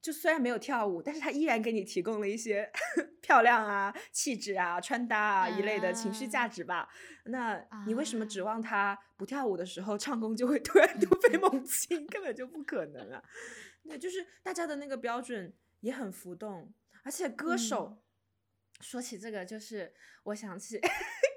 [0.00, 2.70] 就虽然没有跳舞，但是他依然给你提供了一些
[3.20, 6.88] 漂亮啊、气质啊、穿搭啊一类的情绪价值吧？
[7.26, 12.06] 那你为什么指望他不跳舞的时候唱功就会 突然突飞猛进？
[12.06, 13.22] 根本就不可能啊！
[13.86, 16.72] 对，就是大家的那个标准也很浮动，
[17.04, 17.98] 而且歌手。
[18.80, 19.92] 说起这个，就是
[20.24, 20.80] 我想起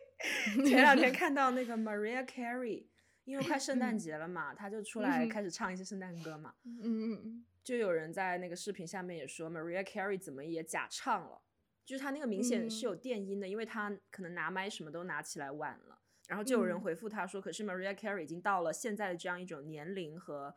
[0.66, 2.88] 前两天看到那个 Maria Carey，
[3.24, 6.56] 因为快圣诞节了嘛，他就出来开始唱一些圣诞歌嘛。
[6.64, 7.46] 嗯嗯嗯。
[7.64, 11.42] 就有人在那个视频下面也说 Maria Carey 怎么也假唱了，
[11.86, 16.02] 就是他那个明显是有电音的，因为他可能拿麦什么都拿起来晚了。
[16.28, 20.56] 然后就有人回复他说，可是 Maria Carey 已经到了现在的这样一种年龄和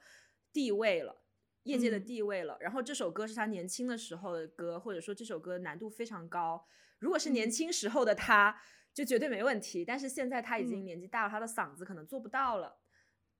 [0.53, 1.22] 地位了。
[1.65, 6.67] 业界的地位了，然后这首歌是他年轻的时候的歌，或者说这首歌难度非常高。
[6.99, 8.61] 如果是年轻时候的他，
[8.93, 9.85] 就绝对没问题。
[9.85, 12.79] 但是现在他已经年纪大了，他的嗓子可能做不到了。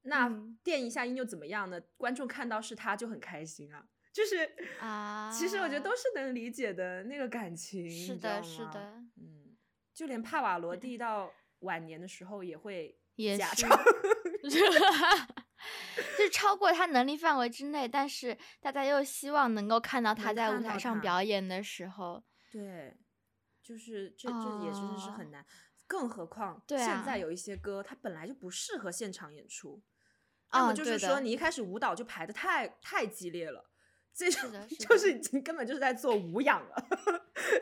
[0.03, 0.29] 那
[0.65, 1.81] 垫一下音又怎么样呢？
[1.97, 9.57] 观众看到是他就很开心啊，就是啊，其实我觉得都是能理解的那个感情，是的，是的，嗯，
[9.95, 12.99] 就连帕瓦罗蒂到晚年的时候也会
[13.39, 13.71] 假唱。
[16.19, 21.23] 就是超过他能力范围之内，但是大家又希望能够看到他在舞台上表。
[21.23, 22.97] 演的时候，对，
[23.63, 25.47] 就是这这也真的是很难，
[25.87, 29.81] 更何况现在有一些歌，它本来就不适合现场演出，
[30.53, 33.71] 要么就是说你一开始舞蹈就排的太太激烈了，
[34.13, 36.75] 这种就是已经根本就是在做无氧 了，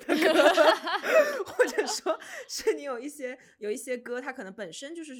[1.44, 5.12] 或者说是你有一些有一些歌，它可能本身就是。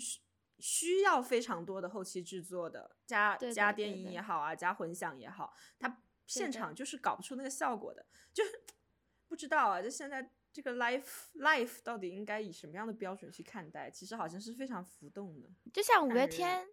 [0.61, 8.63] 需要非常多的后期制作的，加加电音也好啊，加混响也好，它现场就是搞不出那个效果的，就是
[9.27, 9.81] 不知道啊。
[9.83, 13.91] 就现在这个 life life 到底应该以什么样的标准去看待？
[13.91, 15.49] 其实好像是非常浮动的。
[15.73, 16.69] 就像五月天，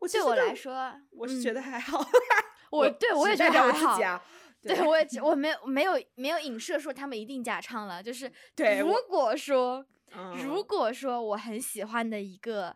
[0.00, 2.04] 我对我来说，我是觉得还好。
[2.70, 4.22] 我对我也觉得还好。
[4.62, 9.86] 对我也我没有没有没有影射说他们一定假唱了，就是 对如果说。
[10.42, 12.74] 如果说我很喜欢的一个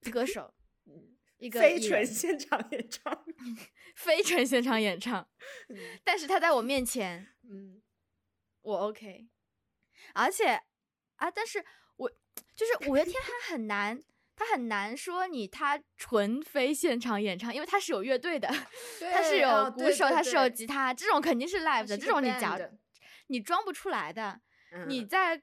[0.10, 0.54] 歌手，
[1.36, 3.22] 一个非纯现场演唱，
[3.96, 5.28] 非纯现场演唱，
[6.02, 7.82] 但是他在我面前，嗯，
[8.62, 9.28] 我 OK，
[10.14, 10.62] 而且
[11.16, 11.62] 啊，但是
[11.96, 12.10] 我
[12.56, 14.02] 就是五月天，还很难，
[14.40, 18.48] 他很难说你他纯非现场演唱，因为他是有乐队的，
[19.12, 22.58] 他是有鼓手，他是有吉他，这种肯定是 live 的，这种你假
[23.26, 24.40] 你装不出来的，
[24.88, 25.42] 你在。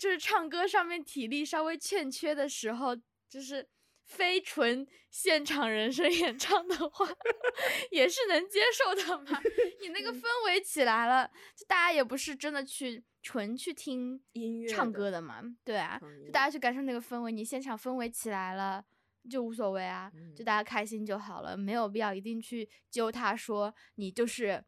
[0.00, 2.96] 就是唱歌上面体力稍微欠缺的时候，
[3.28, 3.68] 就是
[4.06, 7.06] 非纯现场人声演唱的话，
[7.92, 9.38] 也是能接受的嘛。
[9.82, 18.84] 你那个氛围起来了，就大家也不是真的去纯去听音乐唱歌的嘛，对啊，就大家去感受那个氛围，你现场氛围起来了
[19.28, 24.64] 就无所谓啊，就大家开心就好了，没有必要一定去揪他说你就是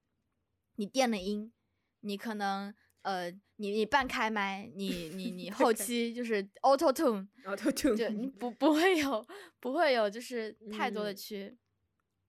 [0.77, 1.53] 你垫了音，
[2.01, 2.75] 你可能。
[3.03, 9.27] 呃，你你半开麦，你你你 后期就是 auto tune，auto tune，就你不不会有
[9.59, 11.59] 不会有就是太多的去，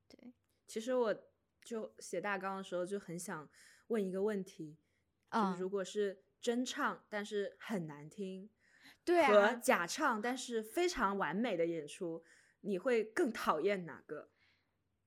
[0.07, 0.33] 对。
[0.65, 1.15] 其实我
[1.63, 3.47] 就写大纲的时候就很想
[3.89, 4.75] 问一个问题，
[5.33, 8.49] 啊，如果是真唱但是很难听，
[9.03, 12.23] 对，和假唱但是非常完美的演出，
[12.61, 14.29] 你会更讨厌哪个？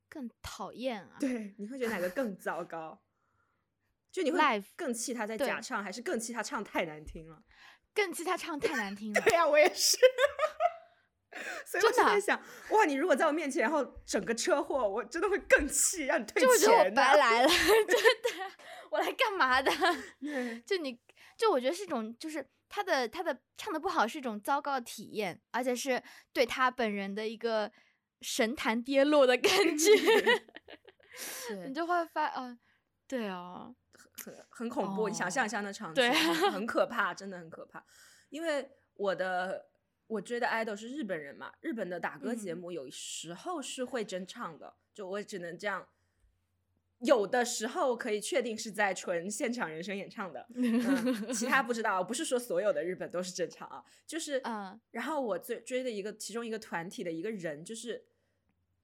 [0.08, 1.16] 更讨厌啊？
[1.20, 3.02] 对，你会觉得哪个更 糟糕？
[4.10, 7.44] 就你会更气他在假唱，还是更气他唱太难听了？
[7.94, 9.20] 更气他唱太难听 了。
[9.20, 9.96] 对呀，我也是。
[11.66, 16.48] 所以我就在想，哇，你如果在我面前，然后整个车祸，我真的会更气，让你退钱。
[16.48, 18.52] 就觉得我白来了，真的，
[18.90, 19.70] 我来干嘛的？
[20.66, 20.99] 就你
[21.37, 27.70] 就我觉得是一种，就是他的他的唱的不好是一种糟糕的体验，而且是对他本人的一个
[28.20, 29.90] 神坛跌落的感 觉。
[31.66, 32.59] 你就会发啊，
[33.07, 33.75] 对啊。
[34.25, 36.03] 很很恐怖，你想象一下那场景，
[36.51, 37.85] 很可怕，真的很可怕。
[38.31, 39.68] 因为我的
[40.07, 45.87] 我追的 idol 是日本人嘛，日本的打歌节目有时候是会真唱的，就我只能这样
[47.00, 52.02] 有的时候可以确定是在纯现场人声演唱的，嗯，其他不知道。
[52.02, 54.80] 不是说所有的日本都是正常啊，就是，嗯。
[54.90, 58.02] 然后我最追的一个其中一个团体的一个人，就是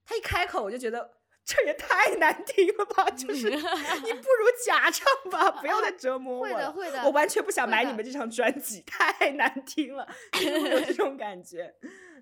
[0.05, 1.11] 他一开口我就觉得
[1.43, 6.71] 这也太难听了吧，就是你不如假唱吧，不要再折磨我了。
[6.71, 7.05] 会的，会的。
[7.05, 11.75] 我完全不想买你们这张专辑，太难听了，会有这种感觉。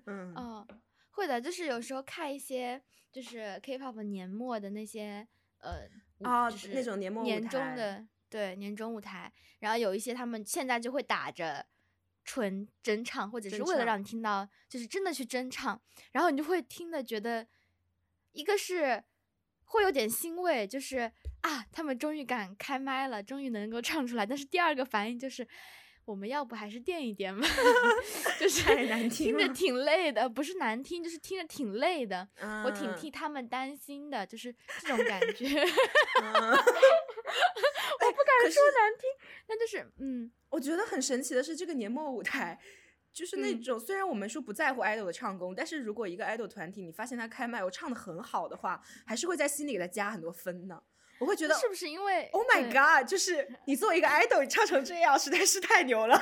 [0.05, 0.65] 嗯，哦，
[1.11, 5.27] 会的，就是有时候看一些就是 K-pop 年末的那些。
[5.61, 5.87] 呃
[6.29, 11.65] 啊，那种年末年终的对年终舞台，然后有一些他们现在就会打着
[12.23, 17.47] 纯真唱，或者是为了让你听到，就是真的去真唱，然后你就会听的觉得，
[18.33, 19.03] 一个是
[19.63, 25.47] 会有点欣慰，就是啊，他们终于敢开麦了，终于能够唱出来，但是第二个反应就是。
[26.05, 27.47] 我们要不还是垫一垫吧，
[28.39, 32.27] 就是太难听着挺累的，不是难听，就是听着挺累的。
[32.65, 35.45] 我挺替他们担心的，就是这种感觉。
[38.01, 39.09] 我不敢说难听，
[39.47, 42.59] 但就是嗯，我觉得很神奇的是，这个年末舞台
[43.13, 50.81] 就是那种，虽然我们说不在乎 idol 的唱功，但是如果一个 idol 团体，你发现他开麦，我唱的很好的话，还是会在心里给他加很多分呢。
[51.21, 53.07] 我会觉得是不是因为？Oh my god！
[53.07, 56.17] 就是 你作为一个 idol，你唱成这样，实在是太牛了。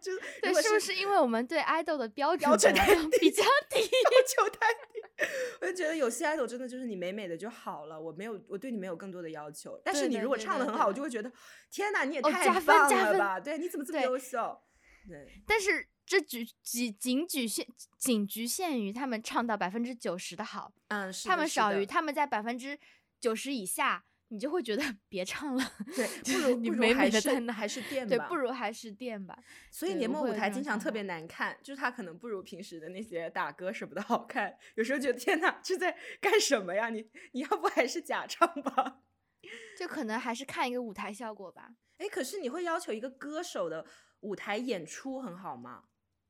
[0.00, 5.28] 就是对，是不是因为我们对 idol 的标准太低，比较低， 要求太低？
[5.60, 9.76] 我就觉得有些 idol 真的就是你美美的就好了，我没有，我对你没有更多的要求。
[9.84, 11.32] 但是你如果唱的很好，我就会觉得
[11.72, 13.40] 天哪，你也太棒了吧？
[13.40, 14.60] 对，你怎么这么优秀？
[15.08, 15.42] 对。
[15.48, 17.66] 但是这局仅仅局限
[17.98, 22.78] 仅局限于他们唱到百分之九十的好，嗯，是他们少于他们在百分之
[23.18, 24.04] 九十以下。
[24.34, 29.38] 你就会觉得别唱了，对，不如你美美的在那还是垫吧，对，不如还是垫吧。
[29.70, 34.58] 所以年末舞台经常特别难看，就是他可能不如平时的那些打歌什么的好看。
[34.74, 36.88] 有时候觉得天哪，这在干什么呀？
[36.90, 39.02] 你你要不还是假唱吧？
[39.78, 41.70] 就可能还是看一个舞台效果吧。
[41.98, 43.86] 哎，可是你会要求一个歌手的
[44.22, 45.84] 舞台演出很好吗？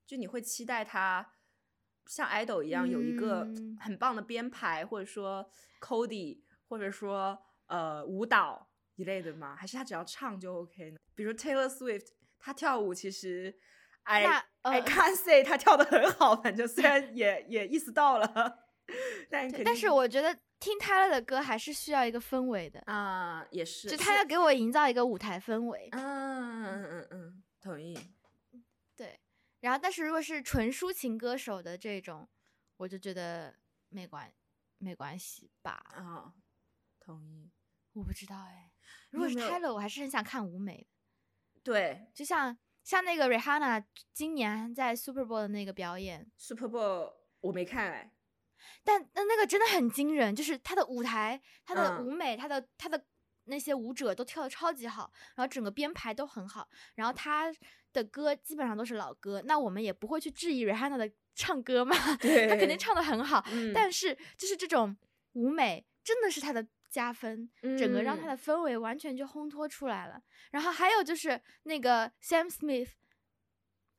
[0.07, 1.27] 就你会期待他
[2.05, 3.49] 像 idol 一样有一个
[3.81, 5.49] 很棒的编排，或者说
[5.81, 7.43] Cody，或者说。
[7.67, 9.57] 呃，舞蹈一类的吗？
[9.57, 10.99] 还是他只要唱就 OK 呢？
[11.15, 13.57] 比如 Taylor Swift，他跳舞其实
[14.03, 14.25] ，I
[14.63, 18.67] I can't say 他跳的很好，反正虽然 也也意思到了，
[19.31, 25.89] 但但是我觉得听 Taylor 的歌还是需要一个氛围的啊，也是，就他要给我营造一个舞台氛围。
[25.93, 27.99] 嗯嗯嗯嗯，同意。
[28.97, 29.19] 对，
[29.61, 32.29] 然后但是如果是纯抒情歌手的这种，
[32.77, 33.55] 我就觉得
[33.89, 34.33] 没关
[34.79, 35.83] 没关系吧。
[35.95, 36.35] 啊。
[37.01, 37.51] 同意，
[37.95, 38.71] 我不知道哎。
[39.11, 40.87] 如果是 Taylor，我还是很想看舞美。
[41.63, 48.13] 对，就像像那个 Rihanna 今年在 Super Bowl 的那个表演，Super Bowl 我没看哎，
[48.83, 53.03] 但那那个真的很惊人，就是他的舞台、他的舞美、他的他的
[53.45, 57.55] 那些舞者都跳的超级好，然后整个编排都很好，然后他
[57.93, 64.97] 的歌基本上都是老歌，那我们也不会去质疑 Rihanna 的唱歌嘛，他肯定唱的很好，但是就是这种
[65.35, 66.67] 舞美真的是他的。
[66.95, 70.23] 加分，整个让他的氛围完全就烘托出来了。
[70.53, 72.91] 然后还有就是那个 Sam Smith，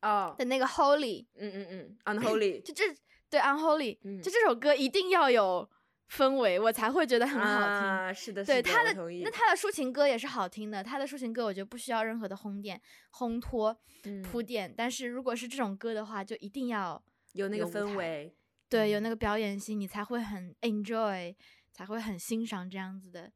[0.02, 2.96] 哦的那个 Holy，嗯嗯嗯，Unholy，就这
[3.30, 5.70] 对 Unholy，就这首歌一定要有
[6.10, 8.16] 氛围，我才会觉得很好听。
[8.16, 12.82] 是的，对他的那他的抒情歌也是好听的，他的抒情歌我觉得不需要任何的烘垫、
[13.12, 13.78] 烘托、
[14.24, 14.74] 铺垫。
[14.74, 17.04] 但是如果是这种歌的话，就一定要
[17.34, 18.34] 有那个氛围，
[18.70, 21.36] 对，有那个表演性，你才会很 enjoy。
[21.76, 23.34] 才会很欣赏这样子的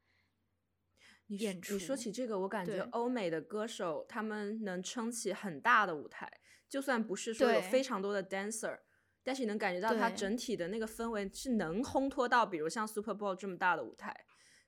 [1.28, 1.73] 演出。
[1.73, 6.32] 你说起这个，我感觉欧美的歌手他们能撑起很大的舞台，
[6.69, 8.80] 就算不是说有非常多的 dancer，
[9.23, 14.15] 但是你能感觉到它整体的那个氛围是能烘托到，比如像 Super Bowl 这么大的舞台。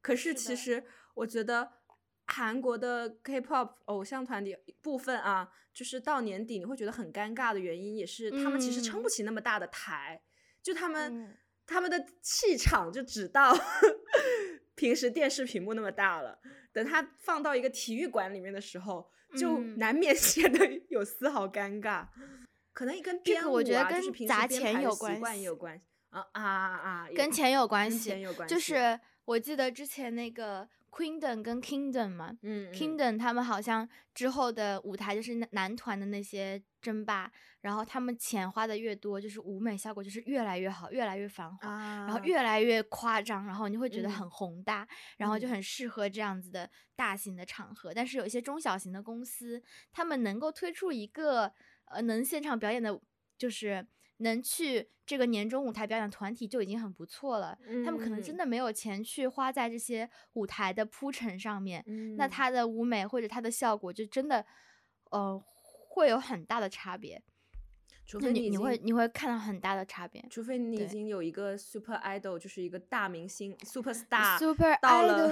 [0.01, 1.71] 可是其实我觉得
[2.27, 10.21] 韩国的 K-pop 偶像团体部分啊，就是到年底你会觉得很尴尬的原因，也是他们其实撑不起那么大的台，
[10.62, 11.38] 就他们。
[11.65, 13.56] 他们的气场就只到
[14.76, 16.39] 平时电视屏幕那么大了，
[16.74, 22.08] 等他放到一个体育馆里面的时候，就难免 显得有丝毫尴尬。
[22.74, 28.10] 可能跟编舞啊，就是平时编排习惯也有关系啊啊啊，跟钱有关系，
[28.47, 30.67] 就是我记得之前那个。
[30.91, 44.85] Queendom 跟 Kingdom 嘛，嗯，Kingdom 他们好像之后的舞台就是男团的那些争霸，然后他们钱花的越多，就是舞美效果就是越来越好，越来越繁华，然后越来越夸张，然后你会觉得很宏大，
[45.15, 47.94] 然后就很适合这样子的大型的场合。
[47.94, 49.63] 但是有一些中小型的公司，
[49.94, 51.54] 他们能够推出一个
[51.85, 53.00] 呃能现场表演的，
[53.37, 53.87] 就是
[54.22, 61.84] 能去这个年终舞台表演团体就已经很不错了，他们可能真的没有钱去花在这些舞台的铺陈上面，
[62.17, 64.46] 那他的舞美或者他的效果就真的，
[65.12, 65.42] 呃，
[65.90, 67.22] 会有很大的差别。
[68.04, 75.30] 除非你你会你会看到很大的差别，除非你已经有一个 super idol，就是一个大明星 super star，super 到了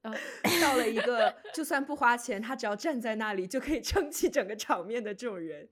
[0.62, 5.68] 到了一个 就算不花钱，他只要站在那里就可以撑起整个场面的这种人，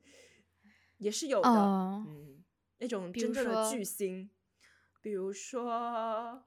[0.98, 1.48] 也是有的。
[1.48, 2.39] 嗯，
[2.80, 4.28] 那种真正的巨星，
[5.00, 6.42] 比如说。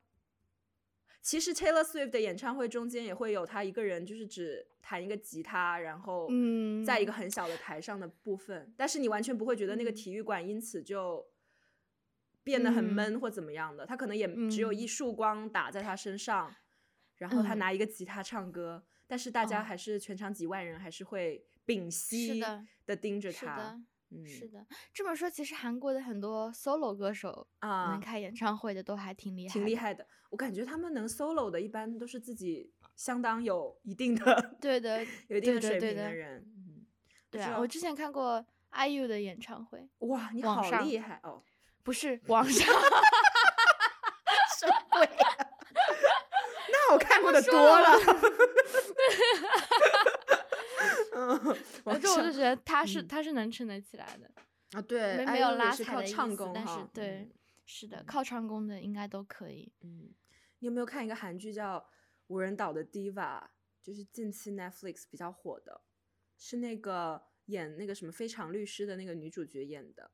[1.22, 6.28] 其实 Taylor Swift 的演唱会中间也会有他一个人，就是只弹一个吉他，然后
[6.86, 11.26] 在一个很小的台上的部分，但是你完全不会觉得那个体育馆因此就
[12.44, 13.86] 变得很闷或怎么样的。
[13.86, 16.54] 他可能也只有一束光打在他身上，
[17.16, 22.44] 然后他拿一个吉他唱歌，但是大家还是全场几万人还是会屏息
[22.86, 23.82] 的盯着他。
[24.26, 30.06] 是的，这么说其实韩国的很多 solo 歌手啊，能开演唱会的都还挺厉害，挺厉害的。
[30.30, 36.40] 我感觉他们能 solo 的，一般都是自己相当有一定的，对的，有一定的水平的人。
[36.58, 36.86] 嗯，
[37.30, 41.44] 对啊，我之前看过 IU 的演唱会，哇，你好厉害哦！
[41.84, 42.66] 不是网上，
[44.60, 45.08] 什么鬼？
[46.72, 47.90] 那我看过的多了。
[51.52, 54.32] 嗯，我就我就觉得他是他是能撑得起来的
[54.72, 57.30] 啊，对，没没有拉踩的意思，但是对，
[57.66, 59.72] 是的，靠唱功的应该都可以。
[59.82, 60.14] 嗯，
[60.60, 61.80] 你有没有看一个韩剧叫
[62.28, 63.14] 《无人岛的 Diva》，
[63.82, 65.82] 就是近期 Netflix 比较火的，
[66.38, 70.12] 是那个演那个什么非常律师的那个女主角演的，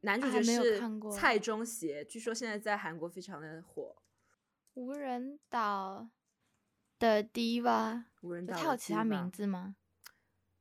[0.00, 0.80] 男主角是
[1.12, 3.96] 蔡中协，据说现在在韩国非常的火。
[4.74, 6.08] 无人岛
[6.98, 9.76] 的 Diva，无人岛，他有其他名字吗？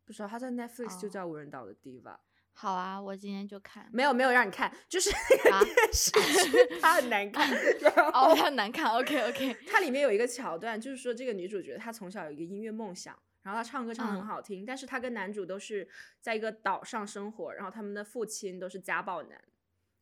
[0.09, 2.17] 不知道他在 Netflix 就叫无人岛的 Diva。
[2.53, 3.87] 好啊，我今天就看。
[3.93, 5.11] 没有没有让你看，就是
[5.45, 6.09] 那个电视
[6.49, 7.47] 剧，它很难看。
[8.11, 8.91] 哦，它很难看。
[8.91, 9.55] OK OK。
[9.69, 15.87] 它里面有一个桥段，就是说这个女主角她从小有一个音乐梦想，然后她唱歌唱的很好听，但是她跟男主都是
[16.19, 19.39] 在一个岛上生活，然后他们的父亲都是家暴男，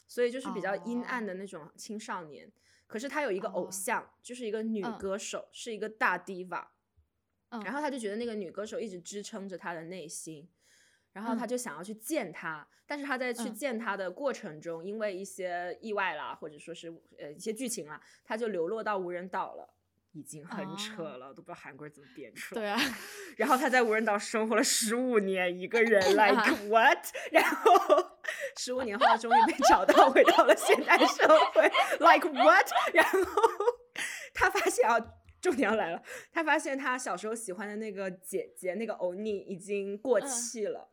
[0.08, 2.50] 所以就是比较阴暗的那种青少年。
[2.88, 6.66] 可是她有一个偶像，就是一个女歌手，是一个大 Diva。
[7.64, 10.48] 然后他就觉得那个女歌手一直支撑着他的内心，
[11.14, 19.74] 然后他就想要去见她，但是他在去见她的过程中，因为一些意外啦，或者说是呃一些剧情啦，他就流落到无人岛了，
[20.12, 22.62] 已经很扯了，都不知道韩国人怎么编出来。
[22.62, 22.80] 对啊，
[23.38, 27.00] 然后他在无人岛生活了十五年，一个人， like what？
[27.32, 27.72] 然后
[28.58, 31.64] 十五年后他终于被找到，回到了现代社会
[32.00, 32.68] ，like what？
[32.94, 33.20] 然后
[34.34, 34.98] 他发现啊。
[35.48, 40.92] 重点要来了，他发现他小时候喜欢的那个姐姐，那个欧尼已经过气了，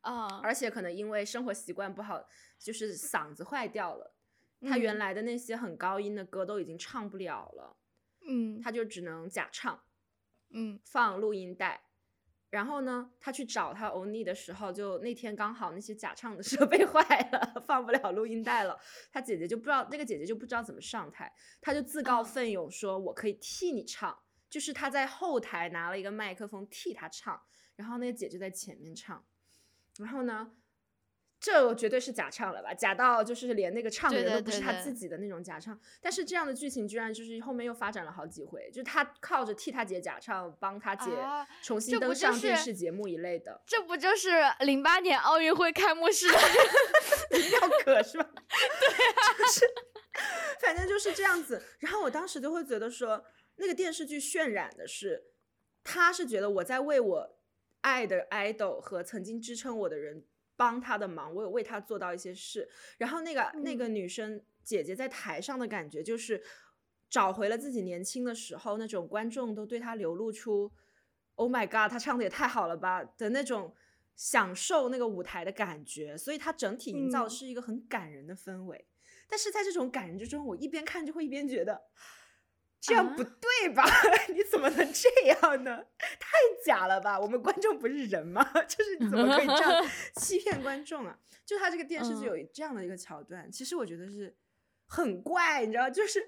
[0.00, 2.20] 啊，而且可能因为生活习惯不好，
[2.58, 4.12] 就是嗓子坏掉了，
[4.62, 7.76] 他原来的那些很高音的歌都已经唱不了了，
[8.26, 9.84] 嗯，他就只能假唱，
[10.50, 11.84] 嗯，放录音带。
[12.52, 17.00] 然后呢，他去找他欧尼的时候，就那天刚好那些假唱的 设备坏
[17.32, 18.78] 了，放不了录音带了。
[19.10, 21.32] 他姐姐就不知道，那个姐姐就不知道怎么上台，
[21.62, 24.14] 他就自告奋勇说：“我可以替你唱。”
[24.50, 27.40] 就是他在后台拿了一个麦克风替他唱，
[27.74, 29.24] 然后那个姐就在前面唱。
[29.98, 30.52] 然后呢？
[31.44, 32.72] 这绝对是假唱了吧？
[32.72, 35.76] 假到就是连那个唱的人都不是他自己的那种假唱。
[36.00, 41.10] 但是这样的剧情居然就是后面又发展了好几回，就是他靠着替他姐假唱，帮他姐
[41.60, 43.60] 重新登上电视节目一类的。
[43.66, 44.30] 这不就是
[44.60, 46.38] 零八年奥运会开幕式 的
[47.40, 48.30] 要可 是吧？
[48.38, 49.66] 对，就是
[50.60, 51.60] 反正就是这样子。
[51.80, 53.24] 然后我当时就会觉得说，
[53.56, 55.24] 那个电视剧渲染的是，
[55.82, 57.36] 他是觉得我在为我
[57.80, 60.24] 爱的 idol 和曾经支撑我的人。
[60.56, 62.68] 帮他的忙，我有为他做到一些事。
[62.98, 66.42] 然后那个那个女生姐姐在台上的感觉，就是
[67.08, 70.72] 找回了自己年轻的时候那种观众都对她流露出
[71.34, 73.74] “Oh my God，她唱的也太好了吧”的那种
[74.14, 76.16] 享受那个舞台的感觉。
[76.16, 78.86] 所以她整体营造的是一个很感人的氛围。
[79.28, 81.82] 但是在这种感人之中，我一边看就会一边觉得。
[82.82, 83.84] 这样不对吧？
[84.34, 85.84] 你怎么能这样呢？
[86.18, 86.28] 太
[86.66, 87.18] 假了吧！
[87.18, 88.44] 我们观众不是人吗？
[88.66, 91.16] 就是你怎么可以这样欺骗观众啊？
[91.46, 94.36] 就他这个电视剧有这样的一个桥段，其实我觉得是
[94.88, 96.20] 很怪，你知道，就是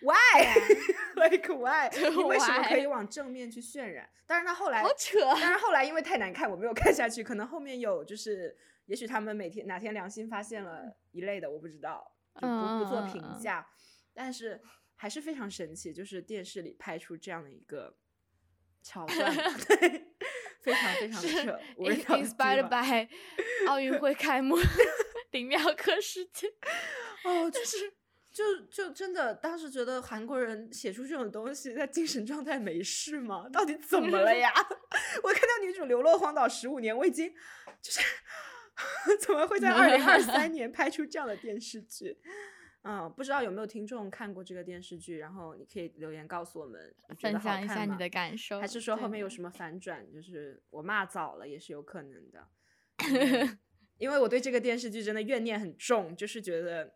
[0.00, 4.10] why，like why，你为什么可以往正面去渲染？
[4.26, 7.22] 但是他后来好扯，但是后来因为太难看，我没有看下去。
[7.22, 13.64] 可能后面有，就是也许他们每天哪天良心发现了一类的，我不知道，就不不做评价。
[14.12, 14.60] 但是。
[15.02, 17.92] 还是非常神奇，就是电视里拍出这样的一个
[18.84, 19.34] 桥 段，
[19.66, 20.06] 对，
[20.60, 21.58] 非常非常扯。
[21.76, 23.08] Inspired by
[23.66, 24.56] 奥运会开幕，
[25.32, 26.46] 零秒刻世界。
[27.24, 27.92] 哦，就是
[28.30, 33.48] 就就真的当时觉得韩国人写出这种东西，他精神状态没事吗？
[33.52, 34.54] 到底怎么了呀？
[35.24, 37.34] 我看到女主流落荒岛十五年，我已经
[37.80, 37.98] 就是
[39.18, 42.16] 怎么会在二零二三年拍出这样的电视剧？
[42.82, 50.04] 嗯，不知道有没有听众看过这个电视剧，然后你可以留言告诉我们，分享一下你的感受，还是说后面有什么反转？
[50.12, 52.48] 就是我骂早了也是有可能的，
[53.98, 56.92] 因为我对这个电视剧真的怨念很重，就是觉得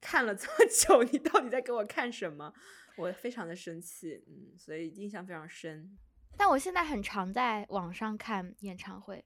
[0.00, 2.52] 看了这么久，你到底在给我看什么？
[2.96, 5.98] 我非常的生气，嗯，所以印象非常深。
[6.36, 9.24] 但我现在很常在网上看演唱会。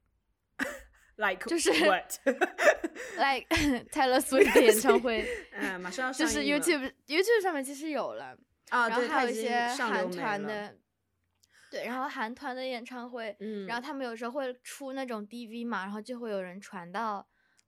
[1.17, 2.19] Like 就是 what
[3.17, 3.47] like
[3.93, 8.37] Taylor Swift 的演唱会，嗯，马上要就是 YouTube YouTube 上面其实有了。
[8.71, 10.75] 啊，然后还有一些韩团的，
[11.71, 17.25] 对，然后韩团的演唱会，嗯，然后他们有时候会出那种 DV 嘛，然后就会有人传到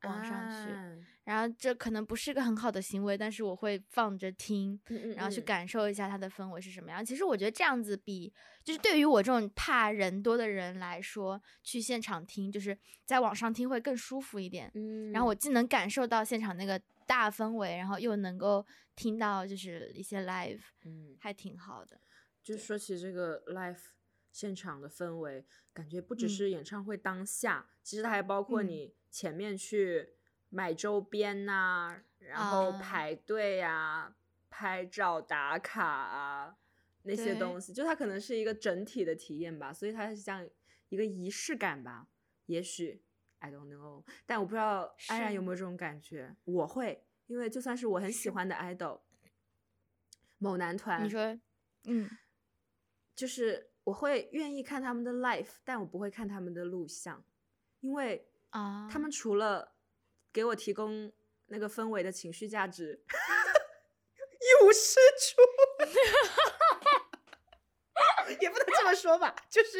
[0.07, 1.05] 网上去。
[1.25, 4.81] 然后这可能不是一个很好的行为，但是我会放着听，
[5.17, 7.05] 然后去感受一下它的氛围是什么样。
[7.05, 8.33] 其实我觉得这样子比，
[8.63, 14.71] 就是对于我这种怕人多的人来说，去现场听，就是在网上听会更舒服一点。
[14.75, 22.01] 嗯，然后我既能感受到现场那个大氛围，然后又能够听到就是一些 live，嗯，还挺好的。
[22.41, 23.81] 就说起这个 live
[24.37, 30.13] 现场的氛围，感觉不只是演唱会当下，其实它还包括你前面去。
[30.49, 34.15] 买周边呐，然后排队呀、
[34.49, 36.57] 拍照打卡啊
[37.03, 40.49] 那些东西，就它可能是一个整体的体验吧，所以它是像
[40.89, 42.07] 一个仪式感吧。
[42.47, 43.03] 也许
[43.41, 46.37] I don't know，但我不知道安然有没有这种感觉。
[46.45, 49.01] 我会，因为就算是我很喜欢的 idol
[50.39, 51.39] 某男团，你说，
[51.87, 52.09] 嗯，
[53.17, 57.25] 就是我会愿意看他们的 life，但我不会看他们的录像，
[57.79, 59.77] 因为啊，他们除了
[60.33, 61.13] 给我提供
[61.47, 65.41] 那个氛围的情绪价值， 一无是处，
[68.43, 69.79] 也不能这么说吧，就是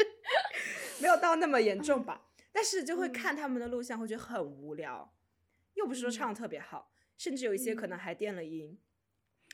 [1.03, 2.29] 没有到那么严重吧。
[2.53, 5.13] 但是就会看他们的录像，会觉得很无聊，
[5.75, 8.81] 又不是说唱的特别好，甚至有一些可能还垫了音。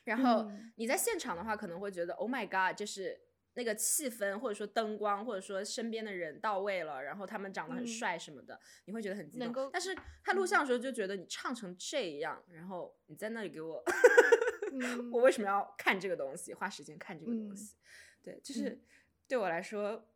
[0.05, 3.32] 然后你在现场的话，可能会觉得 “Oh my God”，就是。
[3.55, 9.71] 那个气氛，或者说灯光，或者说身边的人到位了，然后他们长得很帅什么的，你会觉得很激动。
[9.73, 9.95] 但是
[10.25, 13.83] 他录像的时候就觉得你唱成这样，然后你在那里给我，
[15.13, 17.77] 我为什么要看这个东西，花时间看这个东西？
[18.23, 18.81] 对，就是
[19.29, 20.09] 对我来说，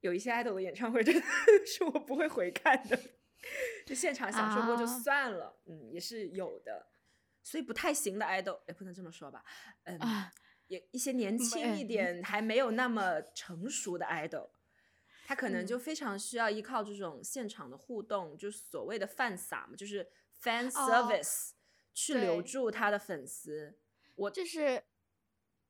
[0.00, 1.20] 有一些爱豆的演唱会真的
[1.66, 2.96] 是我不会回看的，
[3.84, 5.60] 就现场享受过就算了。
[5.66, 6.86] 嗯，也是有的，
[7.42, 9.44] 所以不太行的爱豆，也不能这么说吧。
[9.84, 9.98] 嗯。
[10.70, 14.50] 也一些年轻一点还没有那么成熟的 idol，
[15.26, 20.08] 他可能就非常需要依靠这种现场的互动，就是所谓的饭撒嘛，就是
[20.40, 21.50] fan service
[21.92, 23.80] 去留住他的粉丝。
[24.14, 24.84] 我就是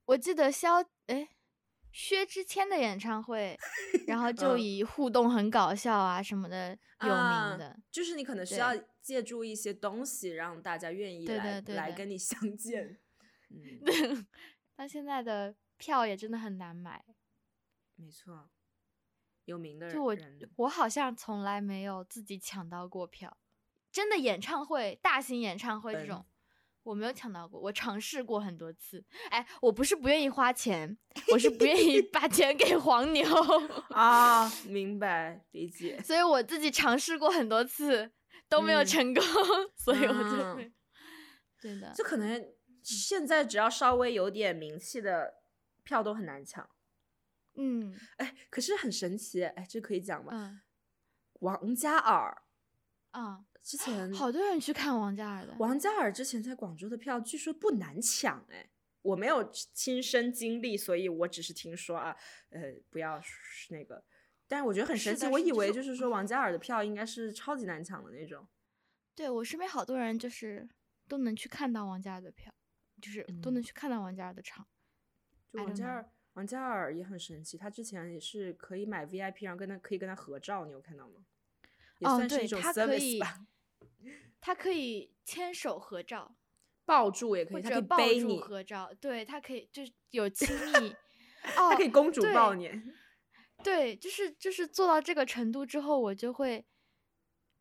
[0.04, 1.30] 我记得肖哎
[1.90, 3.58] 薛之谦的演唱会，
[4.06, 12.98] 然后就以互动很搞笑啊什么的有名的，就是你可能需要借助一些东西让大家愿意来来跟你相见。
[13.48, 14.26] 嗯。
[14.80, 17.04] 那现在的票也真的很难买，
[17.96, 18.48] 没错，
[19.44, 20.16] 有名的人，就我，
[20.56, 23.36] 我好像从来没有自己抢到过票，
[23.92, 26.24] 真的演唱会、大型演唱会这种，
[26.82, 27.60] 我没有抢到过。
[27.60, 30.96] 我尝试过很多次，哎，我不是不愿意花钱，
[31.30, 33.28] 我是不愿意把钱给黄牛
[33.92, 36.00] 啊，明白理解。
[36.00, 38.10] 所以我自己尝试过很多次
[38.48, 39.22] 都没有成功，
[39.76, 40.70] 所以我就，
[41.60, 42.42] 对的，就可能。
[42.82, 45.42] 现在只要稍微有点名气的
[45.82, 46.68] 票都很难抢，
[47.54, 50.32] 嗯，哎，可是很神奇，哎，这可以讲吗？
[50.32, 50.60] 嗯，
[51.40, 52.42] 王嘉尔，
[53.10, 55.54] 啊，之前好多人去看王嘉尔的。
[55.58, 58.70] 王嘉尔之前在广州的票据说不难抢，哎，
[59.02, 62.16] 我没有亲身经历，所以我只是听说啊，
[62.50, 62.60] 呃，
[62.90, 63.20] 不要
[63.70, 64.04] 那个，
[64.46, 68.46] 但是我觉得很神奇，我以为就是说王嘉尔的票应该是超级难抢的那种。
[69.14, 70.68] 对我身边好多人就是
[71.08, 72.52] 都能去看到王嘉尔的票。
[73.00, 74.66] 就是都能去看到王嘉尔的场，
[75.52, 77.56] 就王嘉尔，王嘉尔也很神奇。
[77.56, 81.24] 他之前也是可以买 VIP，然后跟他可以跟他合照，你有看到吗？
[82.00, 83.20] 哦，对，他可以，
[84.40, 86.36] 他可以牵手合照，
[86.84, 88.92] 抱住也可以，他可以背你合照。
[89.00, 90.48] 对他可以，就是有亲
[90.80, 90.90] 密，
[91.56, 92.70] 哦他可以公主抱你。
[93.62, 96.64] 对，就是就是做到这个程度之后，我就会。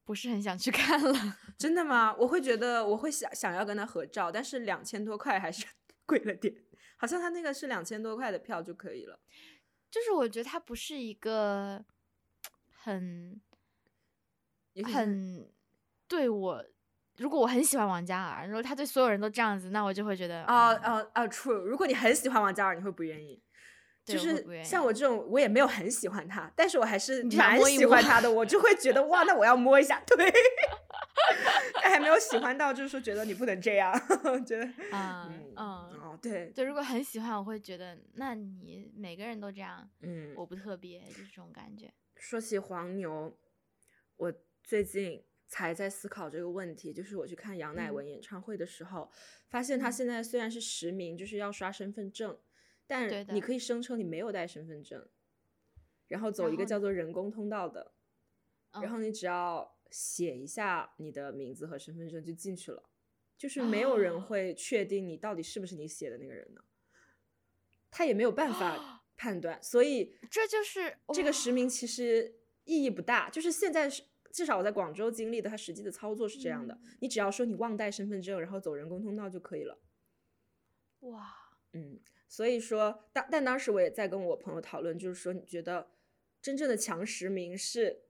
[0.10, 1.14] 不是很想去看了，
[1.55, 2.12] 真的吗？
[2.18, 5.64] 我会觉得我会想想要跟他合照，但是两千多块还是
[6.07, 6.51] 贵了点，
[6.97, 9.20] 好像他那个是两千多块的票就可以了。
[9.91, 11.86] 就是我觉得他不是一个
[12.82, 13.39] 很
[14.91, 15.47] 很
[16.07, 16.66] 对我
[17.18, 21.53] 如果我很喜欢王嘉尔，如果他对所有人都这样子，那我就会觉得啊啊啊，true。
[21.53, 23.39] 如果你很喜欢王嘉尔，你会不愿意？
[24.14, 30.32] 就是像我这种，我也没有很喜欢他，但是我还是蛮喜欢他的，我就会觉得哇，那我要摸一下，对。
[31.82, 33.93] 但还没有喜欢到，就是说觉得你不能这样，
[34.45, 35.66] 觉得 嗯嗯
[36.01, 41.91] 哦对，就如果很喜欢，我会觉得那你每个人都这样，嗯，我不特别，就是这种感觉。
[42.16, 43.38] 说起黄牛，
[44.16, 44.34] 我
[44.64, 49.12] 最近才在思考这个问题，就是我去看杨乃文演唱会的时候，
[49.49, 52.38] 发现他现在虽然是实名，就是要刷身份证。
[52.90, 55.08] 但你可以声称你没有带身份证，
[56.08, 57.94] 然后走一个叫做人工通道的，
[58.82, 62.90] 然后你只要写一下你的名字和身份证就进去了，
[63.38, 66.64] 就是没有人会确定你到底是不是你写的那个人呢，
[67.92, 79.80] 他也没有办法判断，所以这就是这个实名其实意义不大，就是现在是至少我在广州经历的，他实际的操作是这样的，你只要说你忘带身份证，然后走人工通道就可以了。
[81.02, 81.32] 哇，
[81.74, 82.00] 嗯。
[82.30, 85.90] 所以说，当但当时我也在跟我朋友讨论，就是说，你觉得
[86.42, 88.04] 真正的强实名是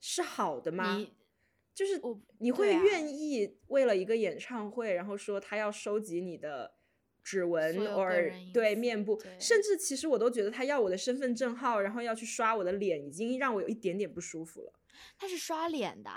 [0.00, 1.04] 是好的吗？
[1.74, 2.00] 就是
[2.38, 6.72] 你会愿意为了一个演唱会，然后说他要收集你的
[7.22, 14.72] 指纹，偶尔对面部，甚至其实我都觉得他要我的身份证号，然后要去刷我的脸，已经让我有一点点不舒服了。
[15.18, 16.10] 他是刷脸的？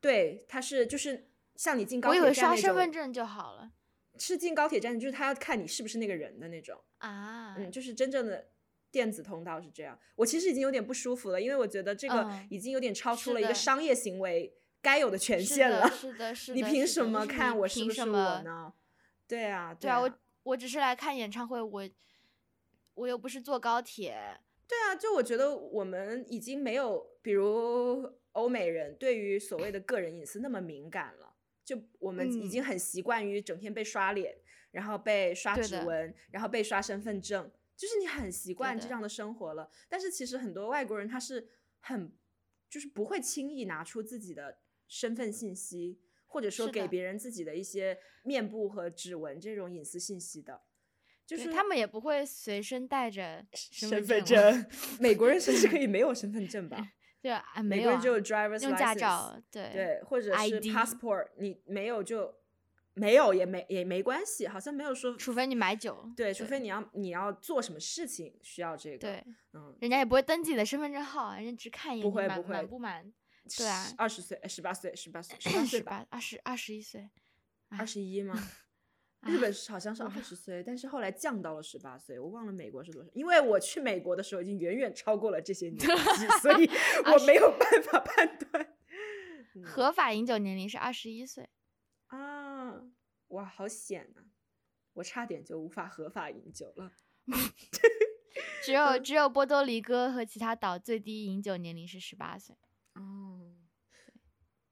[0.00, 3.72] 对，他是就是像你进高铁站我以为刷身份证就好了。
[4.18, 8.48] 是进高铁站，就是他要看你是不是那个人的那种啊，嗯，就是真正的
[8.90, 9.98] 电子通道是这样。
[10.14, 15.90] 我其实已经有点不舒服了，因为我觉得这个已经有点超出了一个商业行为该有的权限了。
[15.90, 18.72] 是的， 是的，你凭什么看我是不是我呢？
[19.26, 20.10] 对啊，对啊，我
[20.44, 21.88] 我只是来看演唱会，我
[22.94, 24.16] 我又不是坐高铁。
[24.68, 31.25] 对啊，就我觉得我们已经没有，比如欧美人对于所谓的个人隐私那么敏感了。
[31.66, 34.36] 就我们已经很习惯于整天被刷脸，
[34.70, 39.68] 然后被刷指纹，然后被刷身份证，就是你很习惯这样的生活了。
[39.88, 41.48] 但是其实很多外国人他是
[41.80, 42.12] 很，
[42.70, 50.62] 就是不会轻易拿出自己的身份信息，或者说给别人自己的一些面部和指纹这种隐私信息的，
[51.26, 54.64] 就是他们也不会随身带着身份证。
[55.00, 56.92] 美国人甚至可以没有身份证吧？
[57.26, 62.32] 对啊，美国人就有 driver's license，驾照，对对，或者是 passport，你没有就
[62.94, 69.24] 没有也没也没关系，好像没有说，除非你买酒，对，除非你要你要做什么事情需要这个，对，
[69.54, 73.12] 嗯，人家也不会登记你的身份证号，人家只看一眼，不会不会，满不满？
[73.58, 77.10] 对啊，二十岁，十八岁，十八岁， 十八岁吧，二十二十一岁，
[77.70, 78.34] 二十一吗？
[79.22, 83.10] 日本好像是二十岁，但是后来降到了十八岁，我忘了美国是多少。
[83.12, 85.86] 因为我去美国的时候已经远远超过了这些年纪，
[86.40, 86.70] 所以
[87.12, 88.76] 我没有办法判断。
[89.64, 91.48] 合法饮酒年龄是二十一岁
[92.06, 92.82] 啊！
[93.28, 94.22] 哇，好险啊！
[94.92, 96.92] 我差点就无法合法饮酒了。
[98.62, 102.54] 只有只有波多黎各和其他岛最低饮酒年龄是十八岁。
[102.94, 103.56] 哦，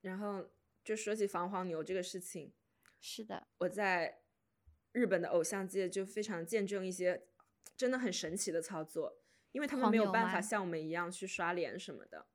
[0.02, 0.50] 然后
[0.84, 2.52] 就说起防黄牛这个事情，
[3.00, 4.20] 是的，我在。
[4.94, 7.24] 日本的偶像界就非常见证一些
[7.76, 9.18] 真的很神奇的操作，
[9.50, 12.26] 因为他们没有办法像我们一样去刷脸什么的，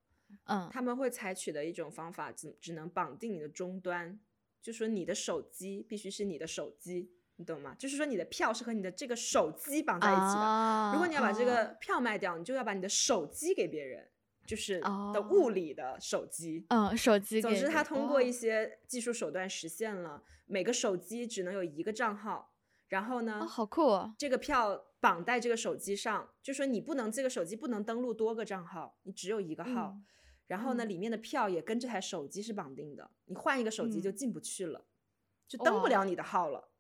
[0.43, 4.19] 嗯，他们会采取的一种方法，只只能绑定你的终端，
[4.61, 7.73] 就说你的手机必须是你的手机，你懂吗？
[7.79, 14.09] 就是说你的票是和你的这个手机绑在一起的，如果你要把这个票卖掉，你就要把你的手机给别人，
[14.49, 14.79] 就是
[15.13, 17.39] 的物理的手机，嗯，手机。
[17.39, 22.51] 总之，他通过一些技术手段实现了每个手机只能有一个账号。
[22.87, 23.45] 然后呢？
[23.45, 24.11] 好酷！
[24.17, 29.95] 这个票绑在这个手机上，就说你不能这个手机不能登录多个账号，你只有一个号。
[30.47, 34.83] 然后呢，里面的票也跟这台手机是绑定的，你换一个手机就进不去了，
[35.47, 36.71] 就登不了你的号了。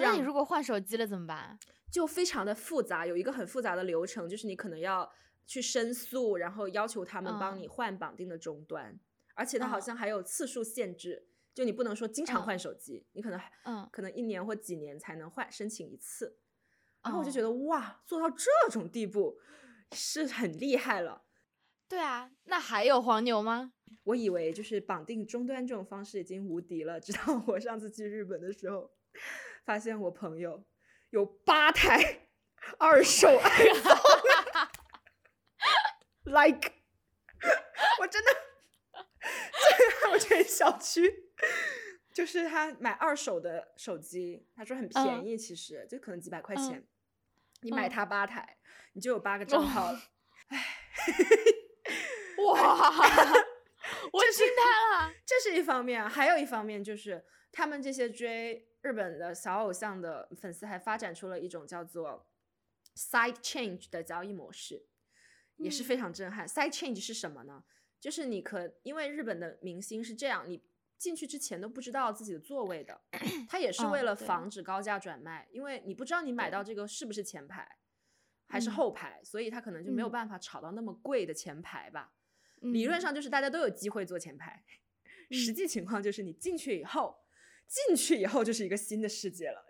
[0.00, 1.58] 那你如果换手机了怎么办？
[1.90, 5.10] 就非常的复杂，有一个很复杂的流程，就是你可能要
[5.48, 9.00] 去申诉，然后要求他们帮你换绑定的终端，
[9.34, 11.26] 而且它好像还有次数限制。
[11.54, 16.38] 就你不能说经常换手机，你可能嗯，可能一年或几年才能换申请一次，
[17.02, 19.40] 然后我就觉得哇，做到这种地步
[19.90, 21.24] 是很厉害了。
[21.88, 23.72] 对啊，那还有黄牛吗？
[24.04, 28.92] 我以为就是绑定终端这种方式已经无敌了，直到我上次去日本的时候，
[29.64, 30.62] 发现我朋友
[31.10, 32.28] 有八台
[32.78, 33.28] 二手
[36.28, 36.72] iPhone，like，
[38.00, 38.30] 我真的。
[39.20, 41.24] 震撼我这小区。
[42.12, 46.84] 就是他买二手的手机，他说很便宜，其实就可能几百块钱。
[47.60, 48.58] 你买他八台，
[48.94, 50.00] 你就有八个账号了。
[50.48, 50.64] 唉，
[52.44, 52.90] 哇
[54.12, 54.62] 我惊呆
[54.96, 55.12] 了。
[55.24, 62.28] 这是一方面，还有一方面就是他们这些追日本的小偶像的粉丝还发展出了一种叫做
[62.96, 64.86] side change 的交易模式，
[65.58, 66.46] 也是非常震撼。
[66.48, 67.62] side change 是什么呢？
[68.00, 70.62] 就是你可因为日本的明星是这样，你
[70.96, 73.00] 进去之前都不知道自己的座位的，
[73.48, 77.68] 他也是为了防止高价转卖，因为你不知道你买到这个是不是前排
[78.46, 82.14] 还是后排，所以他可能就没有办法炒到那么贵的前排吧。
[82.60, 84.64] 理论上就是大家都有机会坐前排，
[85.30, 87.24] 实际情况就是你进去以后，
[87.66, 89.66] 进去以后就是一个新的世界了，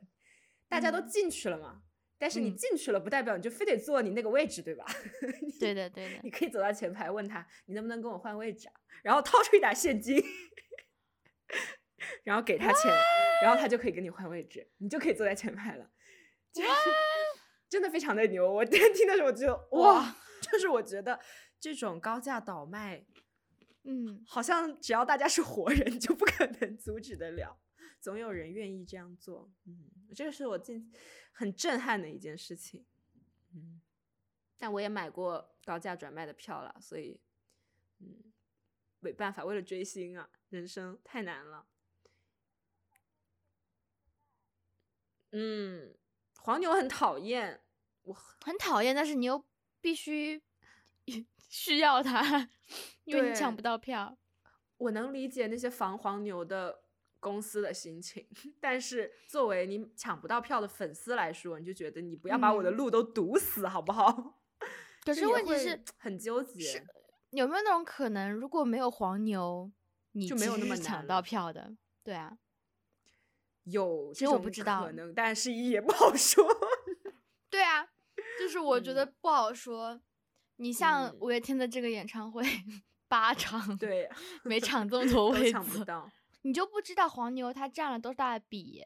[0.69, 1.83] 大家都进去了嘛。
[2.19, 4.85] 但是你进去了，不代表你就非得坐你那个位置，对吧？
[5.61, 6.21] 对的，对的。
[6.23, 8.75] 你可以走到前排问他，你能不能跟我换位置啊？
[9.03, 10.23] 然后掏出一沓现金，
[12.25, 12.93] 然后给他钱，
[13.43, 15.89] 然后他就可以跟你换位置，你就可以坐在前排了。
[16.53, 16.69] 就是
[17.69, 18.53] 真的非常的牛。
[18.53, 21.21] 我 天听的时候我就哇，就是我觉得
[21.61, 23.05] 这种高价倒卖，
[23.85, 27.61] 嗯，好像只要大家是活人，就不可能阻止得了。
[28.01, 30.93] 总有人愿意这样做，嗯，这个是我近
[31.33, 32.87] 很震撼的一件事情，
[33.53, 33.81] 嗯，
[34.57, 37.21] 但我也买过高价转卖的票了，所以，
[37.99, 38.33] 嗯，
[39.01, 41.67] 没办法，为了追星啊，人生太难了，
[45.33, 45.97] 嗯，
[46.37, 47.61] 黄牛很讨厌，
[48.03, 49.45] 我很讨厌，但是你又
[49.81, 50.41] 必须
[51.49, 52.49] 需要他，
[53.05, 54.17] 因为你抢不到票，
[54.77, 56.85] 我能理解那些防黄牛的。
[57.21, 58.27] 公司的心情，
[58.61, 64.41] 但是作为你抢不到票的粉丝来说，你就觉得你不要把我的路都堵死，好不好？
[65.05, 66.85] 可是问题是很纠结，
[67.31, 69.71] 有没有那种可能，如果没有黄牛，
[70.13, 71.77] 你就没有那么抢到票的？
[72.05, 72.39] 对啊，
[73.65, 76.45] 有，其实我不知道，可能，但是也不好说。
[77.49, 77.89] 对啊，
[78.39, 80.01] 就是我觉得不好说。
[80.57, 82.43] 你像五月天的这个演唱会，
[83.07, 84.11] 八场，对，
[84.43, 86.11] 每场这么多位子，抢不到。
[86.49, 88.83] 你就不知道黄牛他占了多大的比？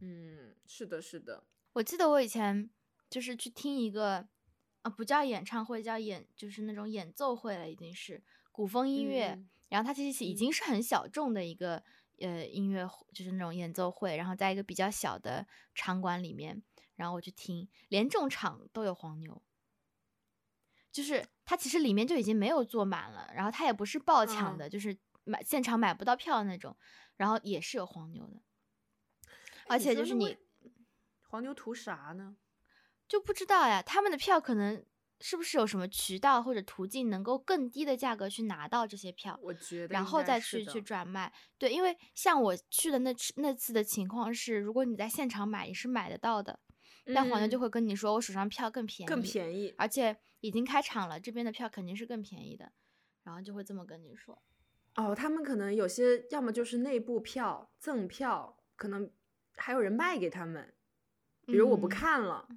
[0.00, 1.42] 嗯，是的，是的。
[1.72, 2.68] 我记得我以前
[3.08, 4.28] 就是去听一个，
[4.82, 8.22] 啊，不叫演唱会，叫演，就是那种演奏会了，已经是
[8.52, 9.42] 古风音乐。
[9.70, 11.82] 然后它其实已经是很小众的一个
[12.18, 14.18] 呃音乐，就是那种演奏会。
[14.18, 16.62] 然后在一个比较小的场馆里面，
[16.96, 19.40] 然后我去听，连这种场都有黄牛，
[20.92, 24.94] 就是它其实里面就已经没有坐满了，然后它也不是爆抢的，就是。
[25.24, 26.76] 买现场买不到票的那种，
[27.16, 28.40] 然后也是有黄牛的，
[29.68, 30.36] 而且就是你
[31.28, 32.36] 黄牛图啥呢？
[33.08, 33.82] 就不知道呀。
[33.82, 34.84] 他们的票可能
[35.20, 39.38] 是不是有什么渠道或者途径能够更低的价格去拿到这些票？
[39.42, 41.32] 我觉得，然后再去去转卖。
[41.58, 46.58] 对，因为像我去的那次那次的情况是，如果你在现场买，你是买得到的，
[47.14, 52.72] 但黄牛就会跟你说，我手上票更便宜，更便宜，而且已经开场了，这边的票肯定是更便宜的，
[53.22, 54.42] 然后就会这么跟你说。
[54.96, 59.10] 哦，他们可能有些要么就是内部票赠票，可能
[59.56, 60.72] 还有人卖给他们。
[61.46, 62.48] 比如我不看了，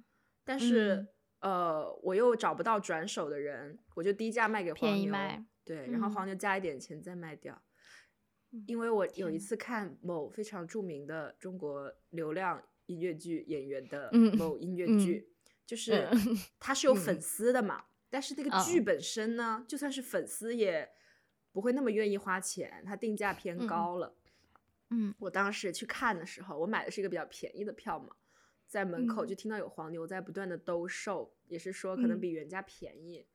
[0.44, 1.08] 但是
[1.40, 5.12] 呃，我又找不到转手的人，我就低价卖给黄牛。
[5.64, 7.60] 对，然后黄牛加一点钱再卖掉。
[8.66, 15.28] 因为我有一次看某非常著名的中国流量音乐剧演员的某音乐剧，
[15.66, 16.08] 就是
[16.60, 20.88] 他是有粉丝的嘛，但是那个剧本身呢，就算是粉丝也。
[21.58, 24.14] 不会那么愿意花钱，它定价偏高了。
[24.90, 28.14] 嗯，我当时去看的时候，我买的是一个比较便宜的票嘛，
[28.68, 33.26] 在门口就听到有黄牛在不断的兜售，也是说可能比原价便宜。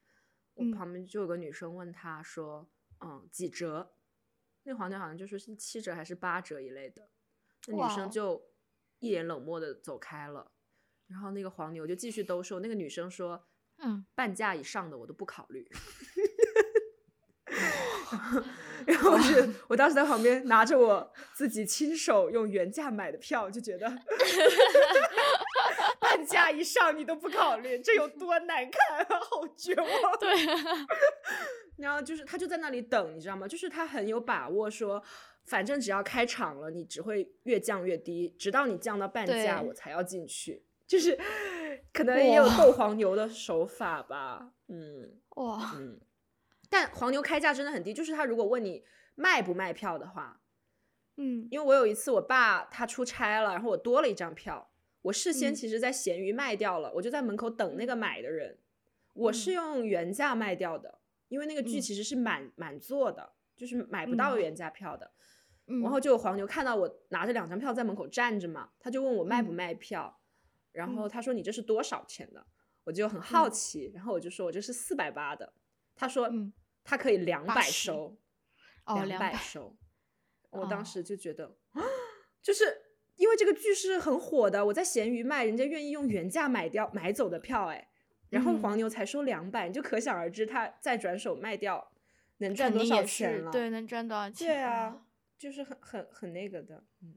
[0.54, 2.70] 我旁边就有个女生问他说
[3.04, 3.94] ：“嗯，几折？”
[4.64, 7.10] 那黄牛好像就说是七折还是八折一类的。
[7.68, 8.42] 那女生就
[9.00, 10.54] 一脸冷漠的走开了。
[11.08, 12.62] 然后那个黄牛就继续兜售。
[12.62, 13.46] 那个女生说
[13.84, 15.70] ：“嗯，半价以上的我都不考虑。”
[18.86, 23.88] 然后是我当时在旁边拿着我自己亲手用原价买的票，就觉得
[26.00, 29.20] 半价以上你都不考虑，这有多难看啊！
[29.22, 29.88] 好绝望。
[30.20, 30.30] 对。
[31.78, 33.48] 然后就是他就在那里等，你知道吗？
[33.48, 35.02] 就是他很有把握，说
[35.46, 40.64] 反正只要开场了，你只会越降越低，直到你降到半价，我才要进去。
[40.86, 41.18] 就是
[41.94, 44.52] 可能也有斗 黄牛的手法吧。
[44.68, 45.20] 嗯。
[45.38, 45.74] 哇。
[45.78, 46.00] 嗯。
[46.74, 50.42] 但黄牛开价真的很低，就是他如果问你卖不卖票的话，
[51.18, 54.72] 嗯，因为我有一次我爸他出差了，然后我多了一张票，
[55.04, 58.58] 我事先其实在闲鱼卖掉了，我就在门口等那个买的人，
[59.14, 65.12] 我是用原价卖掉的，因为那个剧其实是满满座的，就是买不到原价票的，
[65.68, 70.20] 然后就有黄牛看到我拿着两张票在门口站着嘛，他就问我卖不卖票，
[70.72, 72.44] 然后他说你这是多少钱的，
[72.86, 75.54] 我就很好奇，然后我就说我这是四百八的，
[75.94, 76.28] 他说。
[76.84, 78.18] 他可以两百收，
[78.86, 79.76] 哦，两百收。
[80.50, 81.58] 我当时就觉得，
[82.42, 82.64] 就是
[83.16, 87.90] 因为这个剧是很火的，我在闲鱼卖，人家愿意用原价买掉买走的票，哎，
[88.30, 91.92] 然后黄牛才收两百，你就可想而知他再转手卖掉
[92.38, 93.52] 能赚多少钱了。
[93.52, 94.48] 对，能赚多少钱？
[94.48, 95.06] 对啊，
[95.40, 97.16] 就是很很很那个的，嗯，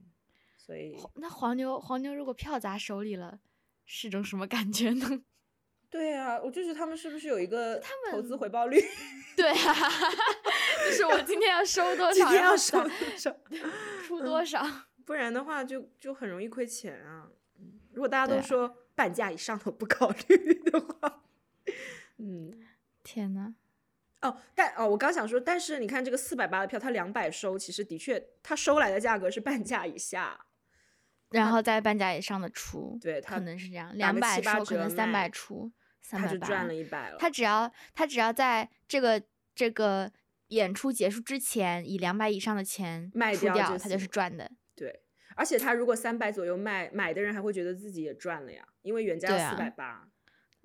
[0.57, 3.41] 所以那黄牛黄牛如果票砸手里了，
[3.85, 5.25] 是种什么感觉呢？
[5.91, 7.81] 对啊，我就是他们是不是有一个
[8.11, 8.81] 投资回报率？
[9.37, 9.75] 对啊，
[10.85, 13.37] 就是我今天要收多少，今天要收多少，
[14.07, 14.67] 出多少，
[15.05, 17.29] 不然的话就就很容易亏钱啊。
[17.93, 21.23] 如果大家都说半价以上都不考虑的话，
[22.19, 22.67] 嗯，
[23.03, 23.55] 天呐。
[24.23, 30.47] 哦，但哦，我刚想说，但是你看这个四百八的票，它两百收，其实的确它收来的价格是半价以下。
[31.31, 35.71] 然后在半价以上的出，对，可能是这样，两百收可能三百出，
[36.11, 37.19] 他就赚了一百了。
[37.19, 39.23] 他只要他只要在这个
[39.55, 40.13] 这个
[40.49, 44.51] 演出结束之前，以两百以上的钱卖掉，他就是赚的。
[44.75, 45.03] 对，
[45.35, 50.09] 而且他如果三百左右卖，买的人还会觉得自己也赚了呀，因为原价四百八，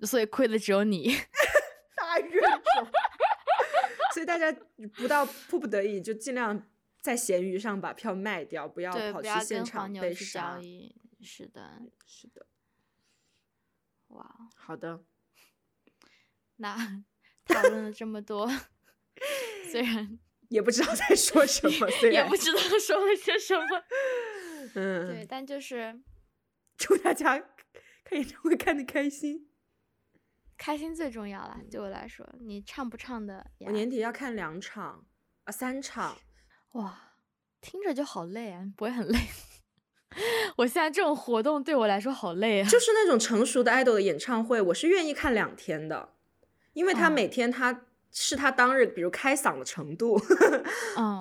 [0.02, 1.14] 所以亏的只有你。
[1.96, 2.88] 大冤种！
[4.12, 4.52] 所以大家
[4.96, 6.62] 不到迫不得已就尽量。
[7.00, 10.60] 在闲鱼上把票卖掉，不要跑去现场被杀。
[11.20, 12.46] 是的，是的。
[14.06, 14.24] 哇，
[14.54, 15.02] 好的。
[16.56, 17.04] 那
[17.46, 18.48] 讨论了这么多，
[19.70, 23.84] 虽然也不知道在说什么，也不知道说了些什么。
[24.74, 26.00] 嗯，对，但就是
[26.78, 27.38] 祝大家
[28.04, 29.48] 看演唱会看的开心，
[30.56, 31.60] 开心最重要了。
[31.70, 33.50] 对我来说，你唱不唱的？
[33.60, 35.04] 我年底要看两场
[35.44, 36.16] 啊，三场。
[36.72, 37.16] 哇，
[37.60, 38.64] 听着就好累啊！
[38.76, 39.18] 不会很累？
[40.56, 42.68] 我现在这种活动对我来说好累啊。
[42.68, 46.11] 就是那种成熟的 idol 的演唱会，我是愿意看两天的，
[46.72, 50.18] 因为他每天他是他当日，比如开嗓的程度，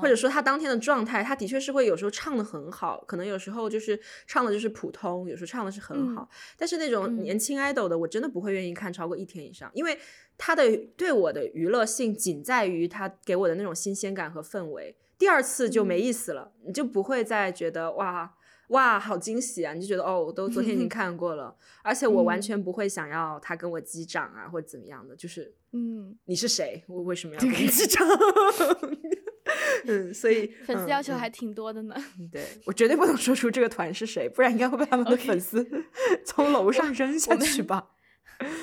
[0.01, 3.97] 或者说他当天的状态，他的确是会有时候唱的很好，可能有时候就是
[4.27, 6.27] 唱的就是普通，有时候唱的是很好。
[6.57, 9.97] 但是那种年轻 idol 的，我真的不会愿意看超过一天以上，因为
[10.37, 14.95] 他的对我的娱乐性仅在于他给我的那种新鲜感和氛围。
[15.17, 18.33] 第二次就没意思了，你就不会再觉得哇
[18.71, 19.73] 哇好惊喜啊！
[19.73, 26.83] 你就觉得哦，我都昨天已经 看过了，而且我完全不会想要他跟我击掌啊，或者怎么样的，就是嗯，你是谁？
[26.87, 28.05] 我为什么要跟你击掌？
[29.87, 31.95] 嗯，所以粉丝要求还挺多的呢。
[32.31, 35.67] 对我绝对不能说出这个团是谁，不然应该会被他们的粉丝
[36.25, 37.89] 从楼上扔下去吧。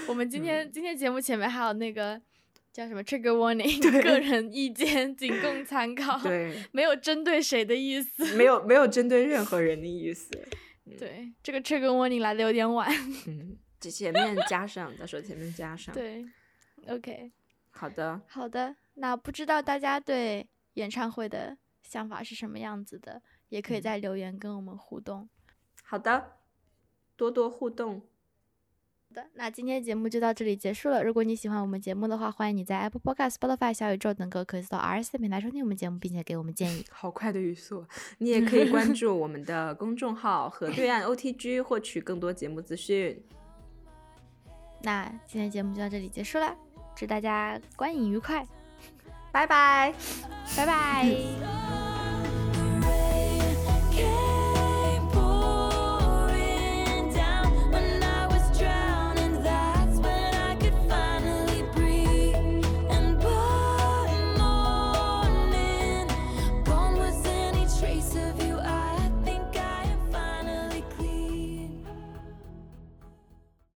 [0.08, 2.20] 我们今天今天节目前面还有那个。
[2.72, 10.30] 叫什么？Trigger warning， 个人意见仅供参考，对， 没有针对谁的意思，没有没有针对任何人的意思。
[10.98, 12.88] 对，这个 Trigger warning 来的有点晚。
[13.26, 15.94] 嗯，这前面加上，再说前面加上。
[15.94, 16.24] 对
[16.86, 17.30] ，OK，
[17.70, 18.74] 好的，好的。
[18.94, 25.28] 那不知道大家对演唱会的想法是什么样子的，也可以在留言跟我们互动。
[25.82, 26.38] 好的，
[27.16, 28.02] 多多互动。
[29.14, 31.02] 的，那今天节目就到这里结束了。
[31.02, 36.84] 如果你喜欢我们节目的话，欢迎你在 Apple Podcast、Spotify、小宇宙等各可以搜到 R S 的平台收听我们节目，并且给我们建议。
[36.92, 37.84] 好快的语速！
[38.18, 43.22] 你也可以关 注我们的公众号和对岸 O T G，获取更多节目资讯。
[44.82, 46.56] 那今天节目就到这里结束了，
[46.94, 48.46] 祝大家观影愉快，
[49.32, 49.92] 拜拜，
[50.56, 51.67] 拜拜。